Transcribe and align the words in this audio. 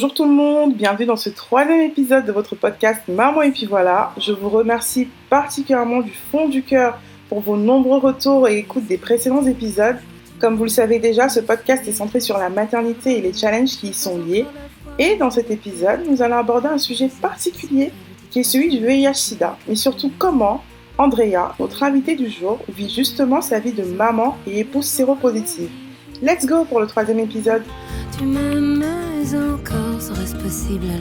Bonjour 0.00 0.14
tout 0.14 0.24
le 0.24 0.32
monde, 0.32 0.76
bienvenue 0.76 1.04
dans 1.04 1.16
ce 1.16 1.28
troisième 1.28 1.82
épisode 1.82 2.24
de 2.24 2.32
votre 2.32 2.56
podcast 2.56 3.02
Maman 3.06 3.42
et 3.42 3.50
puis 3.50 3.66
voilà. 3.66 4.14
Je 4.16 4.32
vous 4.32 4.48
remercie 4.48 5.08
particulièrement 5.28 6.00
du 6.00 6.12
fond 6.32 6.48
du 6.48 6.62
cœur 6.62 6.98
pour 7.28 7.40
vos 7.40 7.58
nombreux 7.58 7.98
retours 7.98 8.48
et 8.48 8.56
écoutes 8.56 8.86
des 8.86 8.96
précédents 8.96 9.44
épisodes. 9.44 9.98
Comme 10.40 10.56
vous 10.56 10.62
le 10.62 10.70
savez 10.70 11.00
déjà, 11.00 11.28
ce 11.28 11.40
podcast 11.40 11.86
est 11.86 11.92
centré 11.92 12.20
sur 12.20 12.38
la 12.38 12.48
maternité 12.48 13.18
et 13.18 13.20
les 13.20 13.34
challenges 13.34 13.76
qui 13.76 13.88
y 13.88 13.92
sont 13.92 14.16
liés. 14.16 14.46
Et 14.98 15.16
dans 15.16 15.30
cet 15.30 15.50
épisode, 15.50 16.00
nous 16.08 16.22
allons 16.22 16.38
aborder 16.38 16.68
un 16.68 16.78
sujet 16.78 17.10
particulier 17.20 17.92
qui 18.30 18.38
est 18.38 18.44
celui 18.44 18.70
du 18.70 18.78
VIH-Sida, 18.82 19.58
mais 19.68 19.74
surtout 19.74 20.10
comment 20.18 20.64
Andrea, 20.96 21.54
notre 21.60 21.82
invitée 21.82 22.16
du 22.16 22.30
jour, 22.30 22.58
vit 22.70 22.88
justement 22.88 23.42
sa 23.42 23.58
vie 23.58 23.72
de 23.72 23.84
maman 23.84 24.38
et 24.46 24.60
épouse 24.60 24.86
séropositive. 24.86 25.68
Let's 26.22 26.46
go 26.46 26.64
pour 26.64 26.80
le 26.80 26.86
troisième 26.86 27.18
épisode. 27.18 27.64
M'aimes 29.20 29.52
encore, 29.52 30.00
serait-ce 30.00 30.36
possible 30.36 30.86
alors 30.86 31.00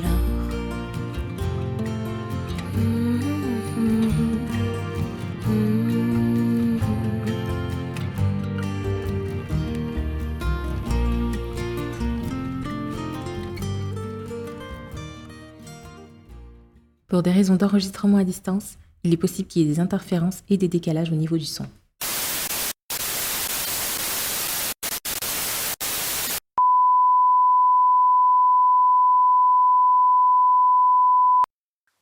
Pour 17.08 17.24
des 17.24 17.32
raisons 17.32 17.56
d'enregistrement 17.56 18.18
à 18.18 18.24
distance, 18.24 18.78
il 19.04 19.14
est 19.14 19.18
possible 19.18 19.48
qu'il 19.48 19.64
y 19.64 19.66
ait 19.66 19.68
des 19.68 19.80
interférences 19.80 20.44
et 20.48 20.58
des 20.58 20.68
décalages 20.68 21.12
au 21.12 21.16
niveau 21.16 21.38
du 21.38 21.46
son. 21.46 21.66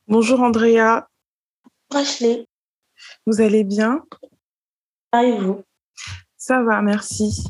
Bonjour 0.08 0.40
Andrea, 0.40 1.06
Ashley, 1.94 2.46
vous 3.26 3.42
allez 3.42 3.62
bien? 3.62 4.00
Et 5.12 5.36
vous? 5.36 5.64
Ça 6.38 6.62
va, 6.62 6.80
merci. 6.80 7.44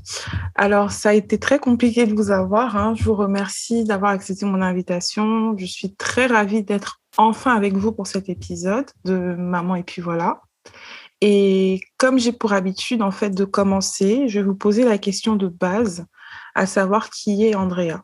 Alors, 0.56 0.90
ça 0.90 1.10
a 1.10 1.12
été 1.12 1.38
très 1.38 1.60
compliqué 1.60 2.04
de 2.04 2.16
vous 2.16 2.32
avoir. 2.32 2.76
hein. 2.76 2.94
Je 2.96 3.04
vous 3.04 3.14
remercie 3.14 3.84
d'avoir 3.84 4.10
accepté 4.10 4.44
mon 4.44 4.60
invitation. 4.60 5.56
Je 5.56 5.66
suis 5.66 5.94
très 5.94 6.26
ravie 6.26 6.64
d'être 6.64 7.00
enfin 7.16 7.54
avec 7.54 7.76
vous 7.76 7.92
pour 7.92 8.08
cet 8.08 8.28
épisode 8.28 8.90
de 9.04 9.16
Maman 9.36 9.76
et 9.76 9.84
puis 9.84 10.02
voilà. 10.02 10.40
Et 11.20 11.80
comme 11.96 12.18
j'ai 12.18 12.32
pour 12.32 12.54
habitude 12.54 13.02
en 13.02 13.12
fait 13.12 13.30
de 13.30 13.44
commencer, 13.44 14.26
je 14.26 14.40
vais 14.40 14.44
vous 14.46 14.56
poser 14.56 14.82
la 14.82 14.98
question 14.98 15.36
de 15.36 15.46
base, 15.46 16.06
à 16.56 16.66
savoir 16.66 17.10
qui 17.10 17.46
est 17.46 17.54
Andrea. 17.54 18.02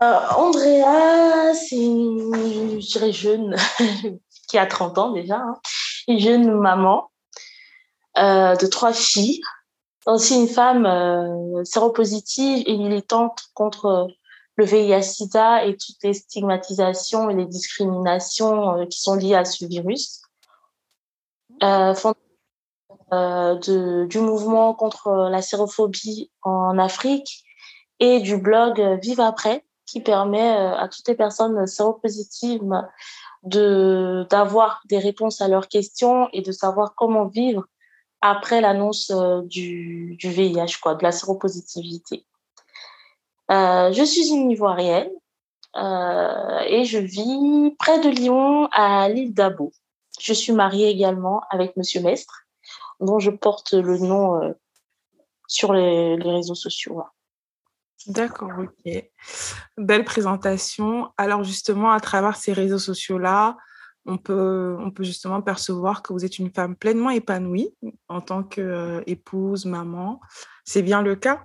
Euh, 0.00 0.20
Andrea, 0.36 1.54
c'est 1.54 1.76
une, 1.76 2.80
je 2.80 2.86
dirais 2.86 3.12
jeune, 3.12 3.56
qui 4.48 4.58
a 4.58 4.66
30 4.66 4.98
ans 4.98 5.12
déjà, 5.12 5.36
hein. 5.36 5.58
une 6.06 6.20
jeune 6.20 6.50
maman 6.52 7.10
euh, 8.16 8.54
de 8.54 8.66
trois 8.66 8.92
filles, 8.92 9.40
aussi 10.06 10.36
une 10.36 10.48
femme 10.48 10.86
euh, 10.86 11.64
séropositive 11.64 12.62
et 12.66 12.76
militante 12.76 13.40
contre 13.54 14.08
le 14.58 14.64
VIH-Sida 14.64 15.64
et 15.66 15.76
toutes 15.76 16.02
les 16.02 16.14
stigmatisations 16.14 17.30
et 17.30 17.34
les 17.34 17.46
discriminations 17.46 18.76
euh, 18.76 18.86
qui 18.86 19.00
sont 19.00 19.14
liées 19.14 19.36
à 19.36 19.44
ce 19.44 19.64
virus. 19.64 20.22
Euh, 21.62 21.94
euh, 23.12 23.54
de, 23.54 24.06
du 24.06 24.18
mouvement 24.18 24.74
contre 24.74 25.28
la 25.30 25.42
sérophobie 25.42 26.30
en 26.42 26.78
Afrique 26.78 27.44
et 28.00 28.20
du 28.20 28.36
blog 28.36 28.80
Vive 29.02 29.20
après, 29.20 29.64
qui 29.88 30.00
permet 30.00 30.54
euh, 30.54 30.76
à 30.76 30.86
toutes 30.86 31.08
les 31.08 31.14
personnes 31.14 31.66
séropositives 31.66 32.62
de 33.42 34.26
d'avoir 34.28 34.82
des 34.86 34.98
réponses 34.98 35.40
à 35.40 35.48
leurs 35.48 35.68
questions 35.68 36.28
et 36.32 36.42
de 36.42 36.52
savoir 36.52 36.94
comment 36.94 37.26
vivre 37.26 37.64
après 38.20 38.60
l'annonce 38.60 39.10
euh, 39.10 39.40
du, 39.42 40.16
du 40.18 40.28
VIH, 40.28 40.78
quoi, 40.82 40.94
de 40.94 41.02
la 41.02 41.12
séropositivité. 41.12 42.26
Euh, 43.50 43.90
je 43.92 44.04
suis 44.04 44.28
une 44.28 44.50
Ivoirienne 44.50 45.10
et 45.74 46.84
je 46.84 46.98
vis 46.98 47.76
près 47.78 48.00
de 48.00 48.08
Lyon, 48.08 48.68
à 48.72 49.08
l'île 49.08 49.32
d'Abo. 49.32 49.72
Je 50.20 50.32
suis 50.32 50.52
mariée 50.52 50.88
également 50.88 51.42
avec 51.50 51.76
Monsieur 51.76 52.00
Mestre, 52.00 52.46
dont 52.98 53.20
je 53.20 53.30
porte 53.30 53.74
le 53.74 53.96
nom 53.98 54.54
sur 55.46 55.72
les, 55.72 56.16
les 56.16 56.32
réseaux 56.32 56.56
sociaux. 56.56 57.04
D'accord, 58.06 58.52
ok. 58.58 59.04
Belle 59.76 60.04
présentation. 60.04 61.10
Alors 61.16 61.44
justement, 61.44 61.90
à 61.90 62.00
travers 62.00 62.36
ces 62.36 62.52
réseaux 62.52 62.78
sociaux-là, 62.78 63.56
on 64.06 64.16
peut, 64.16 64.76
on 64.80 64.90
peut 64.90 65.04
justement 65.04 65.42
percevoir 65.42 66.02
que 66.02 66.12
vous 66.12 66.24
êtes 66.24 66.38
une 66.38 66.50
femme 66.50 66.76
pleinement 66.76 67.10
épanouie 67.10 67.74
en 68.08 68.20
tant 68.20 68.42
qu'épouse, 68.42 69.66
maman. 69.66 70.20
C'est 70.64 70.82
bien 70.82 71.02
le 71.02 71.16
cas? 71.16 71.44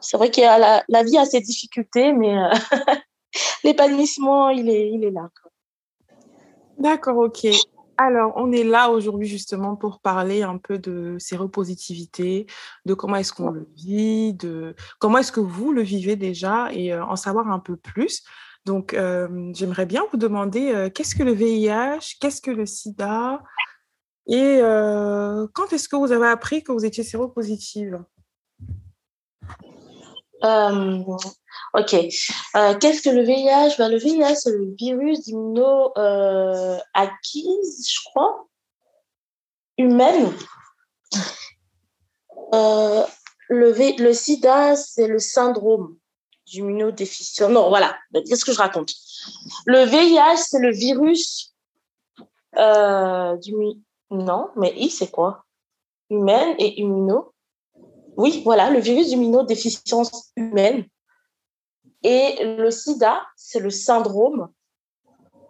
C'est 0.00 0.16
vrai 0.16 0.30
que 0.30 0.40
la, 0.40 0.84
la 0.88 1.02
vie 1.02 1.18
a 1.18 1.24
ses 1.24 1.40
difficultés, 1.40 2.12
mais 2.12 2.38
euh, 2.38 2.50
l'épanouissement, 3.64 4.50
il 4.50 4.68
est, 4.68 4.90
il 4.90 5.04
est 5.04 5.10
là. 5.10 5.28
D'accord, 6.78 7.18
ok. 7.18 7.46
Alors, 7.98 8.34
on 8.36 8.52
est 8.52 8.64
là 8.64 8.90
aujourd'hui 8.90 9.26
justement 9.26 9.74
pour 9.74 10.00
parler 10.00 10.42
un 10.42 10.58
peu 10.58 10.78
de 10.78 11.16
séropositivité, 11.18 12.46
de 12.84 12.94
comment 12.94 13.16
est-ce 13.16 13.32
qu'on 13.32 13.50
le 13.50 13.66
vit, 13.74 14.34
de 14.34 14.74
comment 14.98 15.18
est-ce 15.18 15.32
que 15.32 15.40
vous 15.40 15.72
le 15.72 15.82
vivez 15.82 16.16
déjà 16.16 16.70
et 16.72 16.92
euh, 16.92 17.04
en 17.04 17.16
savoir 17.16 17.48
un 17.48 17.58
peu 17.58 17.76
plus. 17.76 18.22
Donc, 18.66 18.92
euh, 18.92 19.50
j'aimerais 19.54 19.86
bien 19.86 20.02
vous 20.10 20.18
demander 20.18 20.72
euh, 20.72 20.90
qu'est-ce 20.90 21.14
que 21.14 21.22
le 21.22 21.32
VIH, 21.32 22.16
qu'est-ce 22.20 22.42
que 22.42 22.50
le 22.50 22.66
sida 22.66 23.42
et 24.28 24.58
quand 25.54 25.72
est-ce 25.72 25.88
que 25.88 25.94
vous 25.94 26.10
avez 26.10 26.26
appris 26.26 26.64
que 26.64 26.72
vous 26.72 26.84
étiez 26.84 27.04
séropositive? 27.04 28.02
Euh, 30.44 31.02
ok. 31.74 31.94
Euh, 31.94 32.78
Qu'est-ce 32.78 33.02
que 33.02 33.10
le 33.10 33.22
VIH 33.22 33.76
ben, 33.78 33.88
Le 33.88 33.98
VIH, 33.98 34.36
c'est 34.36 34.50
le 34.50 34.74
virus 34.78 35.20
d'immuno 35.22 35.92
euh, 35.96 36.78
je 36.94 38.04
crois, 38.10 38.46
humaine. 39.78 40.32
Le, 43.48 44.02
le 44.02 44.12
sida, 44.12 44.76
c'est 44.76 45.06
le 45.06 45.18
syndrome 45.18 45.96
d'immunodéficience. 46.46 47.50
Non, 47.50 47.68
voilà. 47.68 47.96
Qu'est-ce 48.12 48.44
que 48.44 48.52
je 48.52 48.58
raconte? 48.58 48.92
Le 49.66 49.84
VIH, 49.84 50.38
c'est 50.38 50.60
le 50.60 50.72
virus 50.72 51.54
du... 53.42 53.54
Non, 54.10 54.50
mais 54.56 54.72
I, 54.76 54.88
c'est 54.88 55.10
quoi? 55.10 55.44
Humaine 56.10 56.54
et 56.58 56.80
immuno. 56.80 57.32
Oui, 58.16 58.42
voilà, 58.44 58.70
le 58.70 58.80
virus 58.80 59.08
d'immunodéficience 59.08 60.32
humaine. 60.36 60.86
Et 62.02 62.36
le 62.58 62.70
sida, 62.70 63.22
c'est 63.36 63.60
le 63.60 63.70
syndrome 63.70 64.48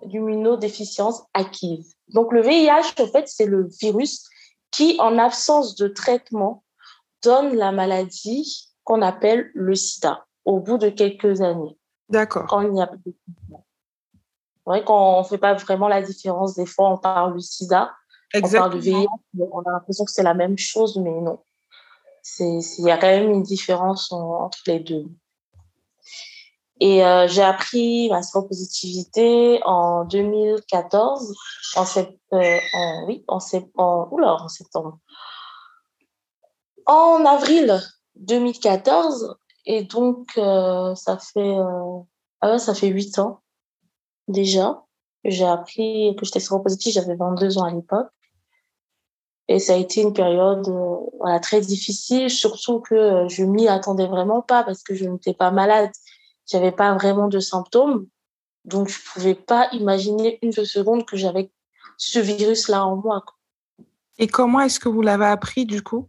d'immunodéficience 0.04 1.22
acquise. 1.34 1.94
Donc 2.08 2.32
le 2.32 2.42
VIH, 2.42 3.00
en 3.00 3.06
fait, 3.06 3.28
c'est 3.28 3.46
le 3.46 3.68
virus 3.80 4.28
qui, 4.70 4.96
en 5.00 5.18
absence 5.18 5.74
de 5.76 5.88
traitement, 5.88 6.64
donne 7.22 7.54
la 7.56 7.72
maladie 7.72 8.68
qu'on 8.84 9.02
appelle 9.02 9.50
le 9.54 9.74
sida 9.74 10.26
au 10.44 10.60
bout 10.60 10.78
de 10.78 10.88
quelques 10.90 11.40
années, 11.40 11.76
D'accord. 12.08 12.46
quand 12.46 12.60
il 12.60 12.70
n'y 12.70 12.82
a 12.82 12.86
pas 12.86 12.96
de 12.96 13.02
traitement. 13.02 13.66
C'est 14.12 14.70
vrai 14.70 14.84
qu'on 14.84 15.18
ne 15.20 15.24
fait 15.24 15.38
pas 15.38 15.54
vraiment 15.54 15.88
la 15.88 16.02
différence. 16.02 16.54
Des 16.54 16.66
fois, 16.66 16.90
on 16.90 16.98
parle 16.98 17.34
du 17.34 17.40
sida, 17.40 17.92
on 18.34 18.40
parle 18.40 18.72
de 18.72 18.78
Exactement. 18.78 19.00
VIH, 19.00 19.48
on 19.52 19.60
a 19.60 19.72
l'impression 19.72 20.04
que 20.04 20.10
c'est 20.10 20.22
la 20.22 20.34
même 20.34 20.58
chose, 20.58 20.96
mais 20.98 21.20
non. 21.20 21.38
Il 22.38 22.62
y 22.84 22.90
a 22.90 22.98
quand 22.98 23.06
même 23.06 23.30
une 23.30 23.42
différence 23.42 24.12
en- 24.12 24.44
entre 24.44 24.58
les 24.66 24.80
deux. 24.80 25.06
Et 26.80 27.04
euh, 27.04 27.26
j'ai 27.26 27.42
appris 27.42 28.08
ma 28.10 28.22
séropositivité 28.22 29.60
en 29.64 30.04
2014, 30.04 31.34
en, 31.76 31.84
sept- 31.86 32.18
euh, 32.34 32.58
oui, 33.06 33.24
en, 33.28 33.40
sept- 33.40 33.70
en, 33.76 34.08
oula, 34.10 34.34
en 34.34 34.48
septembre. 34.48 34.98
En 36.86 37.24
avril 37.24 37.80
2014. 38.16 39.36
Et 39.64 39.82
donc, 39.84 40.32
ça 40.34 41.18
fait, 41.18 41.56
ah 42.40 42.58
ça 42.58 42.74
fait 42.74 42.86
8 42.88 43.18
ans 43.18 43.40
déjà 44.28 44.82
j'ai 45.28 45.44
appris 45.44 46.14
que 46.16 46.24
j'étais 46.24 46.40
séropositive. 46.40 46.92
J'avais 46.92 47.16
22 47.16 47.58
ans 47.58 47.64
à 47.64 47.70
l'époque. 47.70 48.08
Et 49.48 49.58
ça 49.58 49.74
a 49.74 49.76
été 49.76 50.00
une 50.02 50.12
période 50.12 50.68
voilà, 51.20 51.38
très 51.38 51.60
difficile, 51.60 52.30
surtout 52.30 52.80
que 52.80 53.28
je 53.28 53.44
m'y 53.44 53.68
attendais 53.68 54.06
vraiment 54.06 54.42
pas 54.42 54.64
parce 54.64 54.82
que 54.82 54.94
je 54.94 55.04
n'étais 55.04 55.34
pas 55.34 55.50
malade. 55.50 55.90
J'avais 56.50 56.72
pas 56.72 56.94
vraiment 56.94 57.28
de 57.28 57.38
symptômes. 57.38 58.06
Donc, 58.64 58.88
je 58.88 58.98
pouvais 59.12 59.34
pas 59.34 59.68
imaginer 59.72 60.40
une 60.42 60.52
seconde 60.52 61.06
que 61.06 61.16
j'avais 61.16 61.50
ce 61.96 62.18
virus-là 62.18 62.84
en 62.84 62.96
moi. 62.96 63.24
Et 64.18 64.26
comment 64.26 64.60
est-ce 64.60 64.80
que 64.80 64.88
vous 64.88 65.02
l'avez 65.02 65.26
appris 65.26 65.66
du 65.66 65.82
coup? 65.82 66.08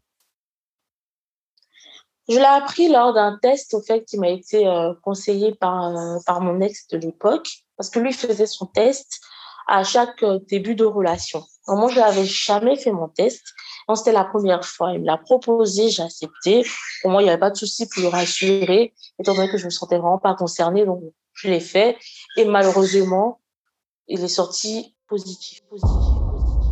Je 2.30 2.36
l'ai 2.36 2.44
appris 2.44 2.90
lors 2.90 3.13
d'un 3.13 3.38
test 3.42 3.74
au 3.74 3.81
fait 3.81 4.04
qui 4.04 4.18
m'a 4.18 4.30
été 4.30 4.68
euh, 4.68 4.94
conseillé 5.01 5.56
par, 5.56 5.95
euh, 5.95 6.18
par 6.25 6.42
mon 6.42 6.60
ex 6.60 6.88
de 6.90 6.98
l'époque, 6.98 7.50
parce 7.78 7.90
que 7.90 8.00
lui 8.00 8.12
faisait 8.12 8.48
son 8.48 8.66
test 8.66 9.22
à 9.68 9.83
chaque 9.83 10.24
euh, 10.24 10.40
début 10.50 10.75
de 10.75 10.83
relation. 10.83 11.44
Moi, 11.75 11.90
je 11.90 12.00
n'avais 12.00 12.24
jamais 12.24 12.78
fait 12.78 12.92
mon 12.92 13.10
test. 13.10 13.44
C'était 13.94 14.12
la 14.12 14.24
première 14.24 14.66
fois. 14.66 14.94
Il 14.94 15.02
me 15.02 15.06
l'a 15.06 15.18
proposé, 15.18 15.90
j'ai 15.90 16.04
accepté. 16.04 16.66
Pour 17.02 17.12
moi, 17.12 17.22
il 17.22 17.25
n'y 17.25 17.30
avait 17.30 17.40
pas 17.40 17.50
de 17.50 17.58
souci 17.58 17.88
pour 17.88 18.04
le 18.04 18.10
rassurer, 18.10 18.94
étant 19.19 19.34
donné 19.34 19.50
que 19.50 19.58
je 19.58 19.66
me 19.66 19.69
sentais 19.69 19.98
vraiment 19.98 20.18
pas 20.18 20.34
concernée. 20.36 20.86
Donc, 20.86 21.02
je 21.34 21.50
l'ai 21.50 21.60
fait. 21.60 21.98
Et 22.38 22.46
malheureusement, 22.46 23.40
il 24.08 24.24
est 24.24 24.28
sorti 24.28 24.96
positif, 25.08 25.62
positif, 25.69 25.90
positif. 25.90 26.72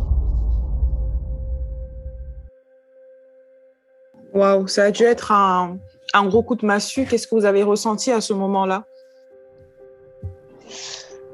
Waouh, 4.34 4.66
ça 4.66 4.84
a 4.84 4.90
dû 4.90 5.04
être 5.04 5.32
un, 5.32 5.78
un 6.12 6.26
gros 6.26 6.42
coup 6.42 6.56
de 6.56 6.66
massue. 6.66 7.06
Qu'est-ce 7.06 7.26
que 7.26 7.34
vous 7.34 7.46
avez 7.46 7.62
ressenti 7.62 8.12
à 8.12 8.20
ce 8.20 8.34
moment-là? 8.34 8.84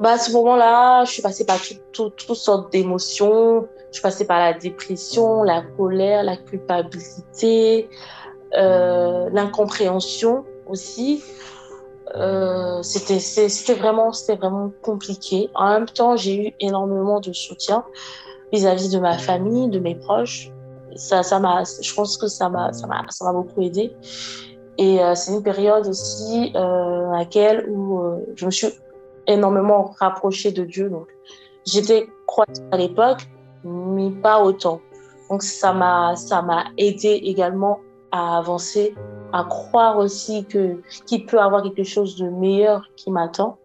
Bah, 0.03 0.15
à 0.15 0.19
ce 0.19 0.33
moment-là, 0.33 1.05
je 1.05 1.13
suis 1.13 1.23
passée 1.23 1.47
par 1.47 1.59
toutes 1.93 2.35
sortes 2.35 2.73
d'émotions. 2.73 3.69
Je 3.91 3.99
suis 3.99 4.03
passée 4.03 4.27
par 4.27 4.41
la 4.41 4.53
dépression, 4.53 5.45
la 5.45 5.63
colère, 5.77 6.25
la 6.25 6.37
culpabilité, 6.37 7.89
euh, 8.57 9.31
l'incompréhension 9.33 10.45
aussi. 10.67 11.23
Euh, 12.17 12.83
c'était 12.83 13.75
vraiment 13.75 14.13
c'était 14.13 14.35
vraiment 14.35 14.73
compliqué. 14.83 15.51
En 15.55 15.69
même 15.69 15.87
temps, 15.87 16.17
j'ai 16.17 16.49
eu 16.49 16.53
énormément 16.59 17.21
de 17.21 17.33
soutien 17.33 17.85
vis-à-vis 18.53 18.91
de 18.91 18.99
ma 18.99 19.17
famille, 19.19 19.69
de 19.69 19.79
mes 19.79 19.95
proches. 19.95 20.51
Ça 20.97 21.23
ça 21.23 21.39
m'a 21.39 21.63
je 21.81 21.95
pense 21.95 22.17
que 22.17 22.27
ça 22.27 22.49
m'a 22.49 22.73
ça 22.73 22.89
m'a 22.89 23.05
ça 23.09 23.25
m'a 23.25 23.33
beaucoup 23.33 23.63
aidé. 23.63 23.95
Et 24.79 25.01
euh, 25.01 25.15
c'est 25.15 25.33
une 25.33 25.43
période 25.45 25.87
aussi 25.87 26.51
euh, 26.57 27.13
à 27.13 27.19
laquelle 27.19 27.69
où 27.71 28.03
je 28.35 28.47
me 28.47 28.51
suis 28.51 28.69
énormément 29.27 29.95
rapprochée 29.99 30.53
de 30.53 30.65
Dieu. 30.65 30.91
J'étais 31.67 32.09
croyante 32.27 32.63
à 32.71 32.77
l'époque, 32.77 33.29
mais 33.65 34.11
pas 34.11 34.43
autant. 34.43 34.81
Donc 35.31 35.43
ça 35.43 35.73
m'a 35.73 36.17
ça 36.17 36.43
m'a 36.43 36.65
aidé 36.77 37.21
également 37.23 37.81
à 38.11 38.39
avancer 38.39 38.95
à 39.33 39.45
croire 39.45 39.99
aussi 39.99 40.45
que 40.45 40.81
qu'il 41.07 41.27
peut 41.27 41.41
avoir 41.41 41.63
quelque 41.63 41.85
chose 41.85 42.17
de 42.17 42.29
meilleur 42.29 42.89
qui 42.97 43.11
m'attend. 43.11 43.59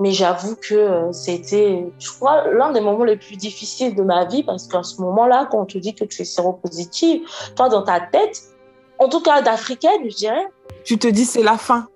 Mais 0.00 0.12
j'avoue 0.12 0.54
que 0.54 0.74
euh, 0.74 1.12
c'était, 1.12 1.92
je 1.98 2.10
crois, 2.12 2.46
l'un 2.52 2.70
des 2.70 2.80
moments 2.80 3.02
les 3.02 3.16
plus 3.16 3.34
difficiles 3.34 3.96
de 3.96 4.02
ma 4.04 4.26
vie 4.26 4.44
parce 4.44 4.68
qu'à 4.68 4.84
ce 4.84 5.00
moment-là, 5.00 5.48
quand 5.50 5.62
on 5.62 5.64
te 5.64 5.76
dit 5.76 5.92
que 5.92 6.04
tu 6.04 6.22
es 6.22 6.24
séropositive, 6.24 7.22
toi, 7.56 7.68
dans 7.68 7.82
ta 7.82 7.98
tête, 7.98 8.40
en 9.00 9.08
tout 9.08 9.20
cas 9.20 9.42
d'africaine, 9.42 10.08
je 10.08 10.16
dirais. 10.16 10.46
Tu 10.84 10.98
te 10.98 11.08
dis 11.08 11.24
c'est 11.24 11.42
la 11.42 11.58
fin. 11.58 11.88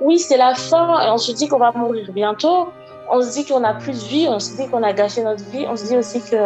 Oui, 0.00 0.18
c'est 0.18 0.36
la 0.36 0.54
fin. 0.54 1.12
On 1.12 1.18
se 1.18 1.32
dit 1.32 1.48
qu'on 1.48 1.58
va 1.58 1.72
mourir 1.72 2.10
bientôt. 2.12 2.68
On 3.10 3.20
se 3.22 3.32
dit 3.32 3.44
qu'on 3.44 3.60
n'a 3.60 3.74
plus 3.74 3.92
de 3.92 4.06
vie. 4.08 4.26
On 4.28 4.38
se 4.38 4.56
dit 4.56 4.68
qu'on 4.68 4.82
a 4.82 4.92
gâché 4.92 5.22
notre 5.22 5.44
vie. 5.50 5.66
On 5.68 5.76
se 5.76 5.86
dit 5.86 5.96
aussi 5.96 6.20
que 6.20 6.36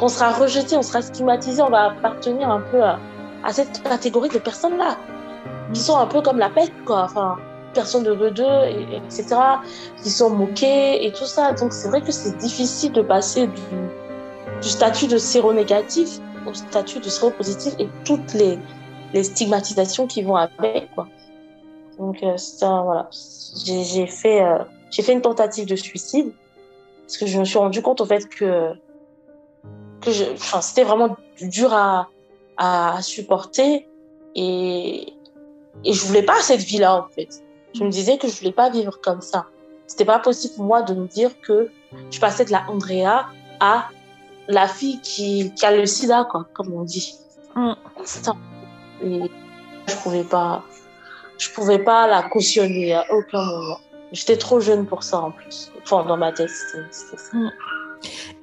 qu'on 0.00 0.08
sera 0.08 0.32
rejeté, 0.32 0.76
on 0.76 0.82
sera 0.82 1.02
stigmatisé. 1.02 1.62
On 1.62 1.68
va 1.68 1.90
appartenir 1.90 2.50
un 2.50 2.60
peu 2.60 2.82
à, 2.82 2.98
cette 3.52 3.82
catégorie 3.82 4.30
de 4.30 4.38
personnes-là, 4.38 4.96
qui 5.74 5.80
sont 5.80 5.98
un 5.98 6.06
peu 6.06 6.22
comme 6.22 6.38
la 6.38 6.48
peste, 6.48 6.72
quoi. 6.86 7.04
Enfin, 7.04 7.36
personnes 7.74 8.02
de 8.02 8.14
deux, 8.30 8.44
et, 8.44 8.96
etc., 8.96 9.36
qui 10.02 10.10
sont 10.10 10.30
moquées 10.30 11.06
et 11.06 11.12
tout 11.12 11.26
ça. 11.26 11.52
Donc, 11.52 11.72
c'est 11.72 11.88
vrai 11.88 12.00
que 12.00 12.12
c'est 12.12 12.36
difficile 12.38 12.92
de 12.92 13.02
passer 13.02 13.46
du, 13.46 13.62
du 14.62 14.68
statut 14.68 15.06
de 15.06 15.18
séronégatif 15.18 16.18
au 16.46 16.54
statut 16.54 17.00
de 17.00 17.08
séropositif 17.08 17.74
et 17.78 17.88
toutes 18.04 18.32
les, 18.32 18.58
les 19.12 19.24
stigmatisations 19.24 20.06
qui 20.06 20.22
vont 20.22 20.36
avec, 20.36 20.90
quoi. 20.94 21.06
Donc, 22.00 22.22
euh, 22.22 22.36
voilà. 22.60 23.08
J'ai 23.64 24.06
fait, 24.06 24.42
euh, 24.42 24.64
fait 24.90 25.12
une 25.12 25.20
tentative 25.20 25.66
de 25.66 25.76
suicide 25.76 26.32
parce 27.02 27.18
que 27.18 27.26
je 27.26 27.38
me 27.38 27.44
suis 27.44 27.58
rendu 27.58 27.82
compte, 27.82 28.00
au 28.00 28.06
fait, 28.06 28.28
que, 28.28 28.72
que 30.00 30.10
c'était 30.62 30.84
vraiment 30.84 31.16
dur 31.40 31.74
à, 31.74 32.08
à 32.56 33.02
supporter 33.02 33.86
et, 34.34 35.12
et 35.84 35.92
je 35.92 36.06
voulais 36.06 36.22
pas 36.22 36.40
cette 36.40 36.60
vie-là 36.60 37.04
en 37.04 37.08
fait. 37.08 37.42
Je 37.74 37.84
me 37.84 37.90
disais 37.90 38.16
que 38.16 38.28
je 38.28 38.38
voulais 38.38 38.52
pas 38.52 38.70
vivre 38.70 39.00
comme 39.02 39.20
ça. 39.20 39.46
C'était 39.86 40.04
pas 40.04 40.20
possible 40.20 40.54
pour 40.54 40.64
moi 40.64 40.82
de 40.82 40.94
me 40.94 41.06
dire 41.06 41.30
que 41.40 41.70
je 42.10 42.20
passais 42.20 42.44
de 42.44 42.52
la 42.52 42.64
Andrea 42.68 43.26
à 43.60 43.88
la 44.48 44.68
fille 44.68 45.00
qui, 45.00 45.52
qui 45.54 45.66
a 45.66 45.76
le 45.76 45.84
sida, 45.84 46.26
quoi, 46.30 46.46
comme 46.54 46.72
on 46.72 46.82
dit. 46.82 47.14
Mm. 47.56 47.72
Et 49.02 49.30
je 49.88 49.96
pouvais 49.96 50.24
pas, 50.24 50.62
je 51.40 51.50
pouvais 51.50 51.78
pas 51.78 52.06
la 52.06 52.22
cautionner 52.22 52.94
à 52.94 53.04
aucun 53.10 53.42
moment. 53.44 53.80
J'étais 54.12 54.36
trop 54.36 54.60
jeune 54.60 54.86
pour 54.86 55.02
ça 55.02 55.18
en 55.18 55.30
plus. 55.30 55.72
Enfin, 55.82 56.04
dans 56.04 56.16
ma 56.16 56.32
tête, 56.32 56.50
c'était 56.50 57.16
ça. 57.16 57.16
Mm. 57.32 57.50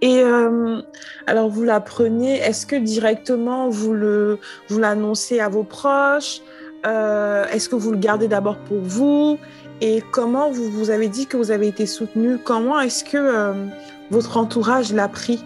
Et 0.02 0.20
euh, 0.20 0.82
alors, 1.28 1.50
vous 1.50 1.64
l'apprenez, 1.64 2.38
est-ce 2.38 2.66
que 2.66 2.76
directement 2.76 3.70
vous 3.70 3.94
le 3.94 4.40
vous 4.68 4.80
l'annoncez 4.80 5.40
à 5.40 5.50
vos 5.50 5.64
proches? 5.64 6.42
Euh, 6.86 7.46
Est-ce 7.48 7.70
que 7.70 7.76
vous 7.76 7.92
le 7.92 7.98
gardez 7.98 8.28
d'abord 8.28 8.58
pour 8.58 8.80
vous? 8.82 9.38
Et 9.82 10.04
comment 10.12 10.52
vous 10.52 10.70
vous 10.72 10.90
avez 10.90 11.08
dit 11.08 11.28
que 11.28 11.38
vous 11.38 11.52
avez 11.52 11.68
été 11.68 11.86
soutenu 11.86 12.38
Comment 12.44 12.80
est-ce 12.80 13.04
que 13.04 13.18
euh, 13.18 13.54
votre 14.10 14.38
entourage 14.38 14.94
l'a 14.94 15.08
pris? 15.08 15.44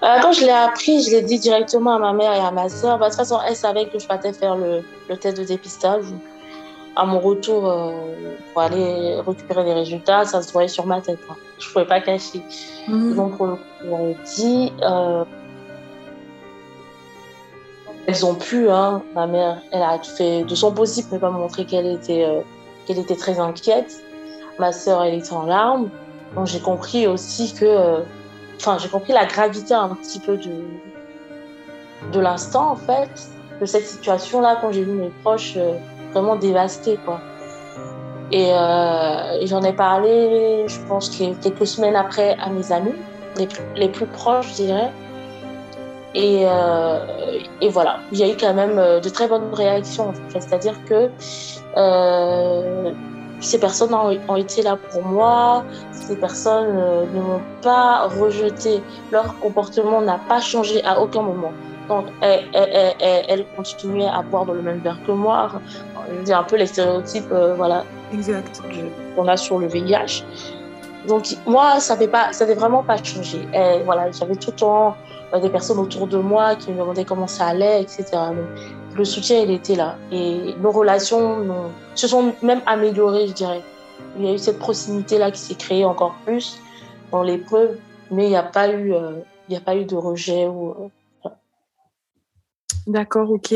Quand 0.00 0.32
je 0.32 0.44
l'ai 0.44 0.50
appris, 0.50 1.02
je 1.02 1.10
l'ai 1.10 1.22
dit 1.22 1.38
directement 1.38 1.94
à 1.94 1.98
ma 1.98 2.12
mère 2.12 2.32
et 2.32 2.38
à 2.38 2.50
ma 2.50 2.68
soeur. 2.68 2.98
Bah, 2.98 3.06
de 3.06 3.10
toute 3.10 3.18
façon, 3.18 3.38
elles 3.46 3.56
savaient 3.56 3.86
que 3.88 3.98
je 3.98 4.06
partais 4.06 4.32
faire 4.32 4.56
le, 4.56 4.82
le 5.08 5.16
test 5.16 5.36
de 5.38 5.44
dépistage 5.44 6.04
à 6.96 7.06
mon 7.06 7.20
retour 7.20 7.66
euh, 7.68 7.92
pour 8.52 8.62
aller 8.62 9.20
récupérer 9.26 9.64
les 9.64 9.72
résultats, 9.72 10.24
ça 10.24 10.42
se 10.42 10.52
voyait 10.52 10.68
sur 10.68 10.86
ma 10.86 11.00
tête. 11.00 11.18
Hein. 11.30 11.34
Je 11.58 11.68
ne 11.68 11.72
pouvais 11.72 11.86
pas 11.86 12.00
cacher. 12.00 12.42
Mhm. 12.88 13.14
Donc, 13.14 13.40
on, 13.40 13.58
on 13.90 14.14
dit, 14.36 14.72
euh, 14.82 15.24
elles 18.06 18.26
ont 18.26 18.34
pu, 18.34 18.68
hein, 18.68 19.02
ma 19.14 19.26
mère, 19.26 19.58
elle 19.72 19.82
a 19.82 19.98
fait 19.98 20.42
de 20.44 20.54
son 20.54 20.72
possible 20.72 21.08
pour 21.08 21.16
ne 21.16 21.20
pas 21.20 21.30
montrer 21.30 21.64
qu'elle 21.64 21.86
était, 21.86 22.24
euh, 22.24 22.40
qu'elle 22.86 22.98
était 22.98 23.16
très 23.16 23.38
inquiète. 23.38 24.02
Ma 24.58 24.72
sœur, 24.72 25.02
elle 25.02 25.14
était 25.14 25.32
en 25.32 25.46
larmes. 25.46 25.88
Donc, 26.34 26.46
j'ai 26.46 26.60
compris 26.60 27.06
aussi 27.06 27.54
que, 27.54 28.02
enfin, 28.60 28.78
j'ai 28.78 28.88
compris 28.88 29.12
la 29.12 29.26
gravité 29.26 29.74
un 29.74 29.88
petit 29.94 30.20
peu 30.20 30.36
de, 30.36 30.64
de 32.12 32.20
l'instant, 32.20 32.70
en 32.70 32.76
fait, 32.76 33.10
de 33.60 33.66
cette 33.66 33.86
situation-là, 33.86 34.58
quand 34.60 34.72
j'ai 34.72 34.84
vu 34.84 34.92
mes 34.92 35.10
proches 35.22 35.58
vraiment 36.12 36.36
dévastée, 36.36 36.98
quoi. 37.04 37.20
Et, 38.32 38.52
euh, 38.52 39.46
j'en 39.46 39.62
ai 39.62 39.72
parlé, 39.72 40.64
je 40.68 40.78
pense, 40.88 41.08
quelques 41.10 41.66
semaines 41.66 41.96
après 41.96 42.36
à 42.40 42.48
mes 42.50 42.70
amis, 42.72 42.94
les 43.36 43.48
les 43.74 43.88
plus 43.88 44.06
proches, 44.06 44.50
je 44.50 44.54
dirais. 44.64 44.90
Et, 46.14 46.42
euh, 46.44 47.38
et, 47.60 47.68
voilà, 47.68 48.00
il 48.12 48.18
y 48.18 48.24
a 48.24 48.28
eu 48.28 48.36
quand 48.36 48.54
même 48.54 48.78
euh, 48.78 49.00
de 49.00 49.08
très 49.08 49.28
bonnes 49.28 49.52
réactions. 49.52 50.12
C'est-à-dire 50.28 50.74
que 50.84 51.08
euh, 51.76 52.92
ces 53.40 53.58
personnes 53.58 53.94
ont, 53.94 54.18
ont, 54.28 54.36
été 54.36 54.62
là 54.62 54.76
pour 54.90 55.02
moi, 55.02 55.64
ces 55.92 56.16
personnes 56.16 56.76
euh, 56.76 57.04
ne 57.14 57.20
m'ont 57.20 57.42
pas 57.62 58.06
rejeté, 58.08 58.82
leur 59.10 59.38
comportement 59.38 60.00
n'a 60.00 60.18
pas 60.28 60.40
changé 60.40 60.84
à 60.84 61.00
aucun 61.00 61.22
moment. 61.22 61.52
Donc, 61.88 62.06
elle, 62.20 62.44
elle, 62.54 62.94
elle, 63.00 63.24
elle, 63.28 63.44
continuait 63.56 64.06
à 64.06 64.22
boire 64.22 64.46
dans 64.46 64.52
le 64.52 64.62
même 64.62 64.78
verre 64.78 64.98
que 65.04 65.10
moi. 65.10 65.50
Veux 66.08 66.32
un 66.32 66.42
peu 66.44 66.56
les 66.56 66.66
stéréotypes 66.66 67.32
euh, 67.32 67.54
voilà, 67.54 67.84
qu'on 69.16 69.26
a 69.26 69.36
sur 69.36 69.58
le 69.58 69.66
VIH. 69.66 70.24
Donc, 71.08 71.36
moi, 71.46 71.80
ça 71.80 71.96
n'avait 71.96 72.54
vraiment 72.54 72.82
pas 72.82 73.02
changé. 73.02 73.40
Et 73.54 73.82
voilà, 73.84 74.10
j'avais 74.12 74.36
tout 74.36 74.50
le 74.50 74.56
temps 74.56 74.96
euh, 75.34 75.40
des 75.40 75.50
personnes 75.50 75.78
autour 75.78 76.06
de 76.06 76.18
moi 76.18 76.54
qui 76.54 76.70
me 76.70 76.78
demandaient 76.78 77.04
comment 77.04 77.26
ça 77.26 77.46
allait, 77.46 77.82
etc. 77.82 78.04
Donc, 78.12 78.36
le 78.94 79.04
soutien, 79.04 79.40
il 79.40 79.50
était 79.50 79.76
là. 79.76 79.96
Et 80.10 80.54
nos 80.60 80.70
relations 80.70 81.70
se 81.94 82.08
sont 82.08 82.34
même 82.42 82.62
améliorées, 82.66 83.28
je 83.28 83.32
dirais. 83.32 83.62
Il 84.16 84.24
y 84.24 84.28
a 84.28 84.32
eu 84.32 84.38
cette 84.38 84.58
proximité-là 84.58 85.30
qui 85.30 85.38
s'est 85.38 85.54
créée 85.54 85.84
encore 85.84 86.14
plus 86.24 86.58
dans 87.10 87.22
l'épreuve, 87.22 87.78
mais 88.10 88.26
il 88.26 88.30
n'y 88.30 88.36
a 88.36 88.42
pas 88.42 88.68
eu, 88.70 88.92
euh, 88.92 89.20
il 89.48 89.56
a 89.56 89.60
pas 89.60 89.76
eu 89.76 89.84
de 89.84 89.96
rejet 89.96 90.46
ou 90.46 90.90
D'accord, 92.86 93.30
ok. 93.30 93.54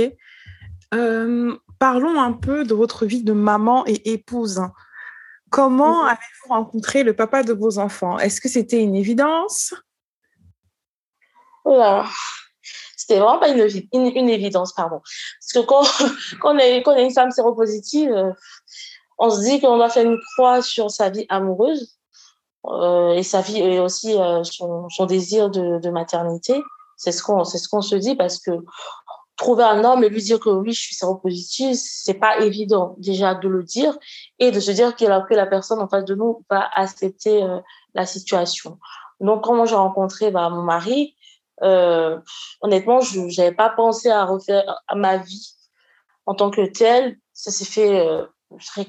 Euh, 0.94 1.56
parlons 1.78 2.20
un 2.20 2.32
peu 2.32 2.64
de 2.64 2.74
votre 2.74 3.06
vie 3.06 3.22
de 3.22 3.32
maman 3.32 3.84
et 3.86 4.12
épouse. 4.12 4.60
Comment 5.50 6.04
avez-vous 6.04 6.48
rencontré 6.48 7.02
le 7.02 7.14
papa 7.14 7.42
de 7.42 7.52
vos 7.52 7.78
enfants? 7.78 8.18
Est-ce 8.18 8.40
que 8.40 8.48
c'était 8.48 8.82
une 8.82 8.94
évidence? 8.94 9.74
C'était 12.96 13.18
vraiment 13.18 13.38
pas 13.38 13.48
une, 13.48 13.66
une, 13.92 14.28
évidence, 14.28 14.72
pardon. 14.72 15.00
Parce 15.00 15.52
que 15.52 15.58
quand, 15.60 15.82
quand, 16.40 16.54
on, 16.54 16.58
est, 16.58 17.04
une 17.04 17.12
femme 17.12 17.30
séropositive, 17.30 18.12
euh, 18.12 18.32
on 19.18 19.30
se 19.30 19.40
dit 19.40 19.60
qu'on 19.60 19.76
doit 19.76 19.90
faire 19.90 20.06
une 20.06 20.18
croix 20.34 20.62
sur 20.62 20.90
sa 20.90 21.10
vie 21.10 21.26
amoureuse 21.28 21.96
euh, 22.66 23.12
et 23.12 23.22
sa 23.22 23.40
vie 23.40 23.58
et 23.58 23.78
aussi 23.78 24.16
son, 24.42 24.88
son, 24.88 25.06
désir 25.06 25.50
de, 25.50 25.90
maternité. 25.90 26.60
C'est 26.96 27.12
ce 27.12 27.22
qu'on 27.22 27.44
ce 27.44 27.68
qu'on 27.68 27.82
se 27.82 27.96
dit 27.96 28.14
parce 28.14 28.38
que 28.38 28.52
trouver 29.36 29.64
un 29.64 29.84
homme 29.84 30.04
et 30.04 30.08
lui 30.08 30.22
dire 30.22 30.38
que 30.38 30.50
oui, 30.50 30.72
je 30.72 30.80
suis 30.80 30.94
séropositive, 30.94 31.74
c'est 31.74 32.14
pas 32.14 32.38
évident 32.38 32.94
déjà 32.98 33.34
de 33.34 33.48
le 33.48 33.62
dire 33.62 33.96
et 34.38 34.50
de 34.50 34.60
se 34.60 34.70
dire 34.70 34.94
que 34.94 35.04
la, 35.04 35.22
que 35.22 35.34
la 35.34 35.46
personne 35.46 35.80
en 35.80 35.88
face 35.88 36.04
de 36.04 36.14
nous 36.14 36.44
va 36.50 36.68
accepter 36.74 37.42
euh, 37.42 37.58
la 37.94 38.06
situation. 38.06 38.78
Donc, 39.20 39.44
quand 39.44 39.64
j'ai 39.66 39.74
rencontré 39.74 40.30
bah, 40.30 40.48
mon 40.50 40.62
mari, 40.62 41.14
euh, 41.64 42.18
honnêtement, 42.60 43.00
je 43.00 43.20
n'avais 43.20 43.54
pas 43.54 43.70
pensé 43.70 44.10
à 44.10 44.24
refaire 44.24 44.82
ma 44.94 45.16
vie 45.16 45.54
en 46.26 46.34
tant 46.34 46.50
que 46.50 46.66
telle. 46.66 47.18
Ça 47.32 47.50
s'est 47.50 47.64
fait, 47.64 48.06
euh, 48.06 48.26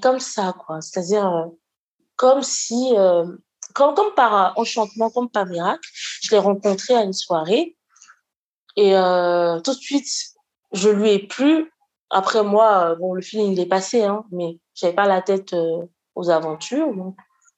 comme 0.01 0.19
ça, 0.19 0.53
quoi. 0.53 0.81
C'est-à-dire 0.81 1.27
euh, 1.27 1.45
comme 2.15 2.43
si, 2.43 2.93
comme, 3.73 3.95
par 4.15 4.57
enchantement, 4.57 5.09
comme 5.09 5.29
par 5.29 5.45
miracle, 5.45 5.89
je 6.21 6.31
l'ai 6.31 6.37
rencontré 6.37 6.95
à 6.95 7.03
une 7.03 7.13
soirée 7.13 7.75
et 8.77 8.93
tout 9.63 9.73
de 9.73 9.79
suite, 9.79 10.07
je 10.71 10.89
lui 10.89 11.11
ai 11.11 11.19
plu. 11.19 11.73
Après 12.09 12.41
moi, 12.41 12.95
bon, 12.95 13.13
le 13.13 13.21
film 13.21 13.51
il 13.51 13.59
est 13.59 13.65
passé, 13.65 14.03
hein, 14.03 14.23
mais 14.31 14.59
j'avais 14.75 14.93
pas 14.93 15.07
la 15.07 15.21
tête 15.21 15.53
aux 16.15 16.29
aventures, 16.29 16.93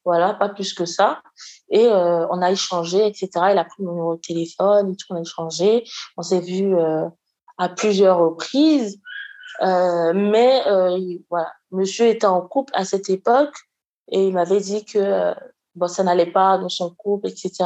voilà, 0.07 0.33
pas 0.33 0.47
plus 0.47 0.73
que 0.73 0.85
ça. 0.85 1.21
Et 1.69 1.85
euh, 1.85 2.25
on 2.29 2.41
a 2.41 2.49
échangé, 2.49 3.05
etc. 3.05 3.29
Il 3.51 3.57
a 3.57 3.65
pris 3.65 3.83
mon 3.83 3.91
numéro 3.91 4.15
de 4.15 4.21
téléphone, 4.21 4.95
tout, 4.95 5.05
on 5.09 5.17
a 5.17 5.21
échangé. 5.21 5.83
On 6.15 6.21
s'est 6.21 6.39
vu 6.39 6.73
à 7.57 7.67
plusieurs 7.67 8.17
reprises, 8.17 9.01
mais 9.61 10.61
voilà, 11.29 11.51
Monsieur 11.71 12.07
était 12.07 12.25
en 12.25 12.39
couple 12.39 12.71
à 12.73 12.85
cette 12.85 13.09
époque 13.09 13.53
et 14.09 14.27
il 14.27 14.33
m'avait 14.33 14.61
dit 14.61 14.85
que 14.85 15.33
bon, 15.75 15.87
ça 15.89 16.05
n'allait 16.05 16.31
pas 16.31 16.57
dans 16.57 16.69
son 16.69 16.89
couple, 16.89 17.27
etc. 17.27 17.65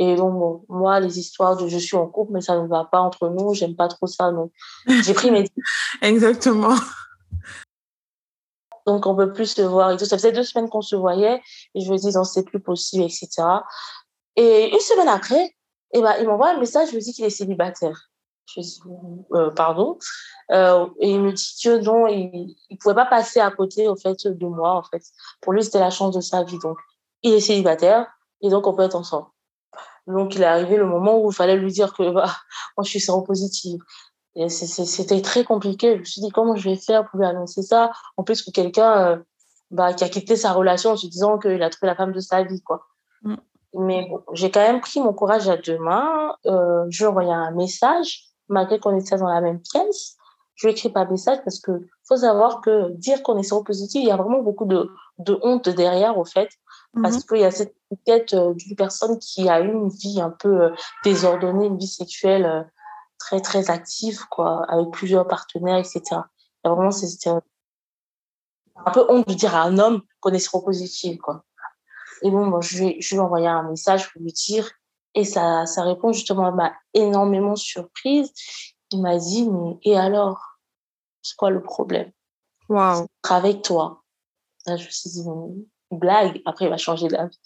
Et 0.00 0.14
donc, 0.14 0.62
moi, 0.68 1.00
les 1.00 1.18
histoires 1.18 1.56
de 1.56 1.66
je 1.66 1.76
suis 1.76 1.96
en 1.96 2.06
couple, 2.06 2.34
mais 2.34 2.40
ça 2.40 2.56
ne 2.56 2.68
va 2.68 2.84
pas 2.84 3.00
entre 3.00 3.30
nous, 3.30 3.52
j'aime 3.52 3.74
pas 3.74 3.88
trop 3.88 4.06
ça. 4.06 4.30
Donc, 4.30 4.52
j'ai 4.86 5.12
pris 5.12 5.32
mes. 5.32 5.50
Exactement. 6.02 6.76
Donc, 8.88 9.04
on 9.04 9.14
peut 9.14 9.34
plus 9.34 9.52
se 9.52 9.60
voir 9.60 9.90
et 9.90 9.98
tout. 9.98 10.06
Ça 10.06 10.16
faisait 10.16 10.32
deux 10.32 10.44
semaines 10.44 10.70
qu'on 10.70 10.80
se 10.80 10.96
voyait 10.96 11.42
et 11.74 11.80
je 11.82 11.92
me 11.92 11.98
dis, 11.98 12.10
non, 12.14 12.24
c'est 12.24 12.42
plus 12.42 12.58
possible, 12.58 13.04
etc. 13.04 13.28
Et 14.34 14.72
une 14.72 14.80
semaine 14.80 15.08
après, 15.08 15.54
eh 15.92 16.00
ben, 16.00 16.14
il 16.18 16.26
m'envoie 16.26 16.52
un 16.52 16.58
message, 16.58 16.88
je 16.90 16.96
me 16.96 17.00
dis 17.00 17.12
qu'il 17.12 17.26
est 17.26 17.30
célibataire. 17.30 18.08
Je 18.46 18.62
dis, 18.62 18.80
euh, 19.34 19.50
pardon. 19.50 19.98
Euh, 20.52 20.86
et 21.00 21.10
il 21.10 21.20
me 21.20 21.32
dit 21.32 21.54
que 21.62 21.76
non, 21.80 22.06
il 22.06 22.56
ne 22.70 22.76
pouvait 22.76 22.94
pas 22.94 23.04
passer 23.04 23.40
à 23.40 23.50
côté, 23.50 23.88
au 23.88 23.96
fait, 23.96 24.26
de 24.26 24.46
moi, 24.46 24.72
en 24.72 24.82
fait. 24.82 25.02
Pour 25.42 25.52
lui, 25.52 25.62
c'était 25.62 25.80
la 25.80 25.90
chance 25.90 26.16
de 26.16 26.22
sa 26.22 26.44
vie. 26.44 26.58
Donc, 26.60 26.78
il 27.22 27.34
est 27.34 27.40
célibataire 27.40 28.06
et 28.40 28.48
donc 28.48 28.66
on 28.66 28.74
peut 28.74 28.84
être 28.84 28.96
ensemble. 28.96 29.26
Donc, 30.06 30.34
il 30.34 30.40
est 30.40 30.46
arrivé 30.46 30.78
le 30.78 30.86
moment 30.86 31.20
où 31.20 31.30
il 31.30 31.34
fallait 31.34 31.56
lui 31.56 31.72
dire 31.72 31.92
que 31.92 32.10
bah, 32.10 32.34
moi, 32.78 32.84
je 32.84 32.88
suis 32.88 33.00
séropositive. 33.00 33.80
Et 34.38 34.48
c'était 34.48 35.20
très 35.20 35.42
compliqué. 35.42 35.94
Je 35.94 35.98
me 35.98 36.04
suis 36.04 36.20
dit, 36.20 36.30
comment 36.30 36.54
je 36.54 36.70
vais 36.70 36.76
faire 36.76 37.08
pour 37.10 37.18
lui 37.18 37.26
annoncer 37.26 37.62
ça? 37.62 37.90
En 38.16 38.22
plus, 38.22 38.42
que 38.42 38.52
quelqu'un 38.52 38.96
euh, 38.96 39.16
bah, 39.72 39.92
qui 39.92 40.04
a 40.04 40.08
quitté 40.08 40.36
sa 40.36 40.52
relation 40.52 40.90
en 40.90 40.96
se 40.96 41.08
disant 41.08 41.38
qu'il 41.38 41.60
a 41.60 41.70
trouvé 41.70 41.88
la 41.88 41.96
femme 41.96 42.12
de 42.12 42.20
sa 42.20 42.44
vie. 42.44 42.62
quoi. 42.62 42.86
Mm. 43.22 43.34
Mais 43.74 44.06
bon, 44.08 44.22
j'ai 44.34 44.52
quand 44.52 44.60
même 44.60 44.80
pris 44.80 45.00
mon 45.00 45.12
courage 45.12 45.48
à 45.48 45.56
deux 45.56 45.78
mains. 45.78 46.36
Euh, 46.46 46.84
je 46.88 46.98
lui 46.98 47.04
ai 47.04 47.08
envoyé 47.08 47.32
un 47.32 47.50
message, 47.50 48.26
malgré 48.48 48.78
qu'on 48.78 48.96
était 48.96 49.16
dans 49.16 49.26
la 49.26 49.40
même 49.40 49.60
pièce. 49.60 50.14
Je 50.54 50.66
lui 50.66 50.72
ai 50.72 50.76
écrit 50.76 50.90
par 50.90 51.10
message 51.10 51.38
parce 51.42 51.58
que 51.58 51.72
faut 52.06 52.16
savoir 52.16 52.60
que 52.60 52.92
dire 52.92 53.24
qu'on 53.24 53.38
est 53.38 53.42
séropositif, 53.42 54.00
il 54.00 54.08
y 54.08 54.12
a 54.12 54.16
vraiment 54.16 54.40
beaucoup 54.40 54.66
de, 54.66 54.88
de 55.18 55.36
honte 55.42 55.68
derrière, 55.68 56.16
au 56.16 56.24
fait. 56.24 56.48
Parce 57.02 57.18
mmh 57.18 57.22
qu'il 57.28 57.38
y 57.38 57.44
a 57.44 57.50
cette 57.50 57.74
étiquette 57.90 58.34
euh, 58.34 58.54
d'une 58.54 58.76
personne 58.76 59.18
qui 59.18 59.48
a 59.48 59.60
eu 59.60 59.72
une 59.72 59.88
vie 59.88 60.20
un 60.20 60.30
peu 60.30 60.72
désordonnée, 61.04 61.66
une 61.66 61.76
vie 61.76 61.88
sexuelle 61.88 62.66
très, 63.28 63.40
très 63.40 63.70
active, 63.70 64.26
quoi, 64.30 64.64
avec 64.68 64.90
plusieurs 64.90 65.26
partenaires, 65.26 65.76
etc. 65.76 66.02
Et 66.64 66.68
vraiment, 66.68 66.90
c'est 66.90 67.28
un 67.28 68.90
peu 68.92 69.04
honte 69.10 69.28
de 69.28 69.34
dire 69.34 69.54
à 69.54 69.62
un 69.62 69.78
homme 69.78 70.02
qu'on 70.20 70.32
est 70.32 70.38
séropositif, 70.38 71.18
quoi. 71.18 71.44
Et 72.22 72.30
bon, 72.30 72.60
je, 72.60 72.78
lui, 72.78 73.02
je 73.02 73.10
lui 73.10 73.16
ai 73.16 73.20
envoyé 73.20 73.46
un 73.46 73.68
message 73.68 74.10
pour 74.10 74.22
lui 74.22 74.32
dire, 74.32 74.70
et 75.14 75.24
sa, 75.24 75.66
sa 75.66 75.82
réponse, 75.82 76.16
justement, 76.16 76.50
m'a 76.52 76.72
énormément 76.94 77.54
surprise. 77.54 78.32
Il 78.90 79.02
m'a 79.02 79.18
dit, 79.18 79.48
mais 79.48 79.78
et 79.82 79.96
alors? 79.96 80.40
C'est 81.22 81.36
quoi 81.36 81.50
le 81.50 81.62
problème? 81.62 82.10
Wow. 82.68 83.06
Avec 83.28 83.62
toi. 83.62 84.02
Là, 84.66 84.76
je 84.76 84.86
me 84.86 84.90
suis 84.90 85.10
dit, 85.10 85.22
blague, 85.90 86.40
après 86.46 86.66
il 86.66 86.70
va 86.70 86.76
changer 86.76 87.08
la 87.08 87.26
vie. 87.26 87.40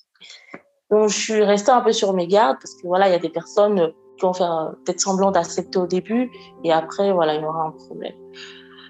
Donc 0.91 1.09
je 1.09 1.19
suis 1.19 1.43
restée 1.43 1.71
un 1.71 1.81
peu 1.81 1.93
sur 1.93 2.12
mes 2.12 2.27
gardes 2.27 2.59
parce 2.61 2.75
que 2.75 2.87
voilà, 2.87 3.09
il 3.09 3.12
y 3.12 3.15
a 3.15 3.19
des 3.19 3.31
personnes 3.31 3.93
vont 4.23 4.33
faire 4.33 4.73
peut-être 4.85 5.00
semblant 5.00 5.31
d'accepter 5.31 5.79
au 5.79 5.87
début 5.87 6.31
et 6.64 6.73
après 6.73 7.12
voilà, 7.12 7.35
il 7.35 7.43
y 7.43 7.45
aura 7.45 7.64
un 7.64 7.71
problème. 7.71 8.14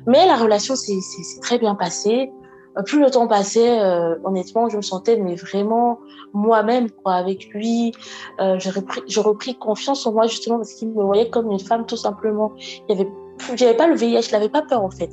Mais 0.06 0.26
la 0.26 0.36
relation 0.36 0.76
s'est 0.76 0.94
très 1.40 1.58
bien 1.58 1.74
passée. 1.74 2.30
Euh, 2.78 2.82
plus 2.82 3.00
le 3.00 3.10
temps 3.10 3.28
passait, 3.28 3.80
euh, 3.80 4.16
honnêtement, 4.24 4.68
je 4.68 4.76
me 4.76 4.82
sentais 4.82 5.16
mais 5.16 5.34
vraiment 5.34 5.98
moi-même 6.32 6.88
avec 7.04 7.48
lui. 7.52 7.92
Euh, 8.40 8.58
j'ai 8.58 8.70
repris, 8.70 9.02
repris 9.16 9.54
confiance 9.56 10.06
en 10.06 10.12
moi 10.12 10.26
justement 10.26 10.56
parce 10.58 10.72
qu'il 10.74 10.88
me 10.88 11.02
voyait 11.02 11.28
comme 11.28 11.50
une 11.50 11.60
femme 11.60 11.86
tout 11.86 11.96
simplement. 11.96 12.52
Il 12.88 12.96
y 12.96 13.00
avait 13.00 13.10
j'avais 13.56 13.76
pas 13.76 13.86
le 13.86 13.96
VIH, 13.96 14.22
je 14.22 14.32
n'avais 14.32 14.48
pas 14.48 14.62
peur 14.62 14.84
en 14.84 14.90
fait 14.90 15.10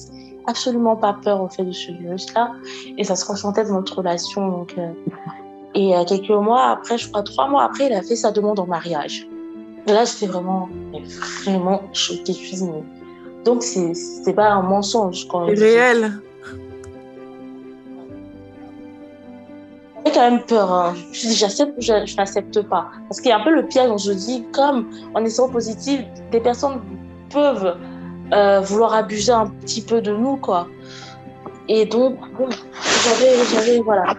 absolument 0.50 0.96
pas 0.96 1.14
peur 1.14 1.42
au 1.42 1.48
fait 1.48 1.64
de 1.64 1.72
ce 1.72 1.92
virus-là. 1.92 2.54
Et 2.98 3.04
ça 3.04 3.16
se 3.16 3.26
ressentait 3.26 3.64
dans 3.66 3.76
notre 3.76 3.98
relation. 3.98 4.48
Donc, 4.50 4.76
euh, 4.78 4.92
Et 5.76 5.94
quelques 6.08 6.30
mois 6.30 6.72
après, 6.72 6.98
je 6.98 7.08
crois 7.08 7.22
trois 7.22 7.48
mois 7.48 7.64
après, 7.64 7.86
il 7.86 7.94
a 7.94 8.02
fait 8.02 8.16
sa 8.16 8.32
demande 8.32 8.60
en 8.60 8.66
mariage. 8.66 9.29
Là, 9.90 10.06
j'étais 10.06 10.28
vraiment, 10.28 10.70
vraiment 11.44 11.82
choquée. 11.94 12.34
Je 12.34 12.56
donc, 13.46 13.64
c'est 13.64 14.34
pas 14.34 14.50
un 14.50 14.62
mensonge. 14.62 15.26
C'est 15.32 15.60
réel. 15.60 16.22
J'ai 20.06 20.12
quand 20.12 20.32
même 20.32 20.42
peur. 20.44 20.72
Hein. 20.72 20.94
Je 21.12 21.28
dis, 21.28 21.36
j'accepte 21.36 21.78
ou 21.78 21.82
je, 21.82 22.16
n'accepte 22.16 22.62
pas. 22.64 22.88
Parce 23.08 23.22
qu'il 23.22 23.30
y 23.30 23.32
a 23.32 23.40
un 23.40 23.44
peu 23.44 23.54
le 23.54 23.66
piège, 23.66 23.90
on 23.90 23.98
se 23.98 24.12
dit, 24.12 24.46
comme 24.52 24.90
en 25.14 25.24
étant 25.26 25.50
positif, 25.50 26.02
des 26.32 26.40
personnes 26.40 26.82
peuvent 27.30 27.78
euh, 28.34 28.60
vouloir 28.62 28.94
abuser 28.94 29.32
un 29.32 29.48
petit 29.48 29.82
peu 29.82 30.02
de 30.02 30.12
nous, 30.12 30.38
quoi. 30.38 30.68
Et 31.68 31.86
donc, 31.86 32.18
j'avais, 33.04 33.46
j'avais, 33.52 33.80
voilà, 33.80 34.16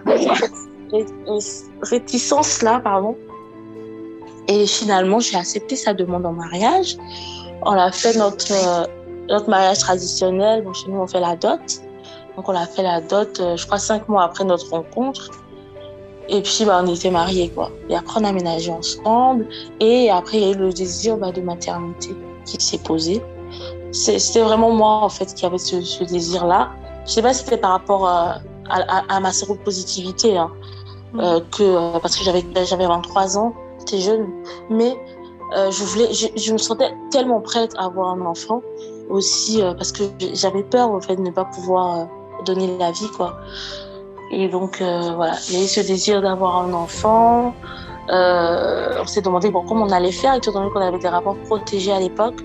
réticence 1.81 2.61
là, 2.61 2.79
pardon. 2.83 3.15
Et 4.47 4.65
finalement, 4.67 5.19
j'ai 5.19 5.37
accepté 5.37 5.75
sa 5.75 5.93
demande 5.93 6.25
en 6.25 6.33
mariage. 6.33 6.97
On 7.63 7.71
a 7.71 7.91
fait 7.91 8.15
notre, 8.17 8.51
euh, 8.51 8.85
notre 9.29 9.49
mariage 9.49 9.79
traditionnel. 9.79 10.63
Bon, 10.63 10.73
chez 10.73 10.89
nous, 10.89 10.99
on 10.99 11.07
fait 11.07 11.19
la 11.19 11.35
dot. 11.35 11.59
Donc, 12.35 12.49
on 12.49 12.55
a 12.55 12.65
fait 12.65 12.83
la 12.83 13.01
dot, 13.01 13.39
euh, 13.39 13.55
je 13.55 13.65
crois, 13.65 13.77
cinq 13.77 14.07
mois 14.09 14.23
après 14.23 14.43
notre 14.43 14.69
rencontre. 14.69 15.29
Et 16.27 16.41
puis, 16.41 16.65
bah, 16.65 16.81
on 16.83 16.93
était 16.93 17.11
mariés, 17.11 17.49
quoi. 17.49 17.71
Et 17.89 17.95
après, 17.95 18.19
on 18.21 18.23
a 18.23 18.29
aménagé 18.29 18.71
ensemble. 18.71 19.47
Et 19.79 20.09
après, 20.09 20.37
il 20.37 20.43
y 20.43 20.47
a 20.47 20.51
eu 20.51 20.57
le 20.57 20.71
désir 20.71 21.17
bah, 21.17 21.31
de 21.31 21.41
maternité 21.41 22.15
qui 22.45 22.59
s'est 22.59 22.79
posé 22.79 23.21
c'était 23.91 24.41
vraiment 24.41 24.71
moi 24.71 25.03
en 25.03 25.09
fait 25.09 25.33
qui 25.33 25.45
avait 25.45 25.57
ce, 25.57 26.03
désir-là. 26.03 26.71
Je 27.05 27.11
sais 27.11 27.21
pas 27.21 27.33
si 27.33 27.43
c'était 27.43 27.57
par 27.57 27.71
rapport 27.71 28.07
à, 28.07 28.41
à, 28.69 29.19
ma 29.19 29.31
séropositivité, 29.31 30.37
hein, 30.37 30.51
mm. 31.13 31.19
euh, 31.19 31.39
que 31.51 31.63
euh, 31.63 31.99
parce 31.99 32.15
que 32.15 32.23
j'avais 32.23 32.87
23 32.87 33.37
ans, 33.37 33.53
j'étais 33.81 34.01
jeune, 34.01 34.27
mais 34.69 34.97
euh, 35.55 35.69
je 35.71 35.83
voulais, 35.83 36.13
je, 36.13 36.53
me 36.53 36.57
sentais 36.57 36.93
tellement 37.11 37.41
prête 37.41 37.73
à 37.77 37.85
avoir 37.85 38.09
un 38.11 38.21
enfant 38.21 38.61
aussi 39.09 39.61
parce 39.61 39.91
que 39.91 40.03
j'avais 40.33 40.63
peur 40.63 40.89
en 40.89 41.01
fait 41.01 41.17
de 41.17 41.21
ne 41.21 41.31
pas 41.31 41.43
pouvoir 41.43 42.07
donner 42.45 42.77
la 42.77 42.91
vie 42.91 43.09
quoi. 43.17 43.37
Et 44.31 44.47
donc 44.47 44.77
voilà, 44.79 45.33
il 45.49 45.57
y 45.57 45.61
a 45.61 45.65
eu 45.65 45.67
ce 45.67 45.81
désir 45.81 46.21
d'avoir 46.21 46.63
un 46.63 46.71
enfant. 46.73 47.53
on 48.09 49.05
s'est 49.05 49.21
demandé 49.21 49.51
bon 49.51 49.65
comment 49.67 49.85
on 49.85 49.91
allait 49.91 50.13
faire 50.13 50.35
étant 50.35 50.53
donné 50.53 50.69
qu'on 50.71 50.79
avait 50.79 50.99
des 50.99 51.09
rapports 51.09 51.35
protégés 51.39 51.91
à 51.91 51.99
l'époque. 51.99 52.41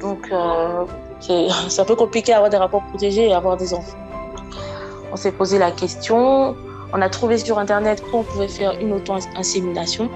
Donc, 0.00 0.28
euh, 0.30 0.84
c'est 1.68 1.80
un 1.80 1.84
peu 1.84 1.96
compliqué 1.96 2.32
d'avoir 2.32 2.50
des 2.50 2.56
rapports 2.56 2.82
protégés 2.90 3.28
et 3.28 3.34
avoir 3.34 3.56
des 3.56 3.74
enfants. 3.74 3.98
On 5.12 5.16
s'est 5.16 5.32
posé 5.32 5.58
la 5.58 5.70
question. 5.70 6.54
On 6.92 7.02
a 7.02 7.08
trouvé 7.08 7.38
sur 7.38 7.58
Internet 7.58 8.02
qu'on 8.10 8.22
pouvait 8.22 8.48
faire 8.48 8.78
une 8.80 8.92
auto-insémination. 8.92 10.08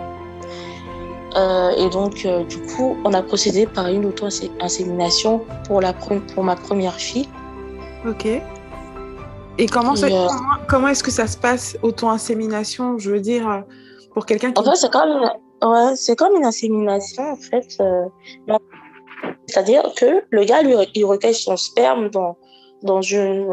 Et 1.36 1.88
donc, 1.90 2.26
du 2.48 2.58
coup, 2.62 2.96
on 3.04 3.12
a 3.14 3.22
procédé 3.22 3.66
par 3.66 3.88
une 3.88 4.06
auto-insémination 4.06 5.44
pour, 5.66 5.80
la, 5.80 5.92
pour 5.92 6.44
ma 6.44 6.56
première 6.56 6.94
fille. 6.94 7.28
Ok. 8.06 8.26
Et 9.58 9.66
comment, 9.66 9.94
comment, 10.68 10.88
est-ce 10.88 11.04
que 11.04 11.10
ça 11.10 11.26
se 11.26 11.36
passe, 11.36 11.76
auto-insémination 11.82 12.98
Je 12.98 13.10
veux 13.10 13.20
dire, 13.20 13.64
pour 14.14 14.26
quelqu'un 14.26 14.52
qui. 14.52 14.60
En 14.60 14.64
fait, 14.64 14.76
c'est 14.76 14.90
comme, 14.90 15.30
ouais, 15.62 15.96
c'est 15.96 16.16
comme 16.16 16.34
une 16.34 16.46
insémination, 16.46 17.32
en 17.32 17.36
fait. 17.36 17.78
C'est-à-dire 19.46 19.82
que 19.96 20.24
le 20.30 20.44
gars, 20.44 20.62
lui, 20.62 20.74
il 20.94 21.04
recueille 21.04 21.34
son 21.34 21.56
sperme 21.56 22.08
dans, 22.10 22.36
dans 22.82 23.02
une 23.02 23.46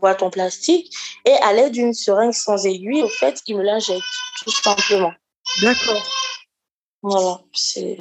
boîte 0.00 0.22
en 0.22 0.30
plastique 0.30 0.92
et 1.24 1.34
à 1.42 1.52
l'aide 1.52 1.72
d'une 1.72 1.92
seringue 1.92 2.32
sans 2.32 2.66
aiguille, 2.66 3.02
au 3.02 3.08
fait, 3.08 3.40
il 3.46 3.56
me 3.56 3.62
l'injecte, 3.62 4.02
tout 4.44 4.50
simplement. 4.50 5.12
D'accord. 5.62 6.02
Voilà, 7.02 7.40
c'est. 7.52 7.98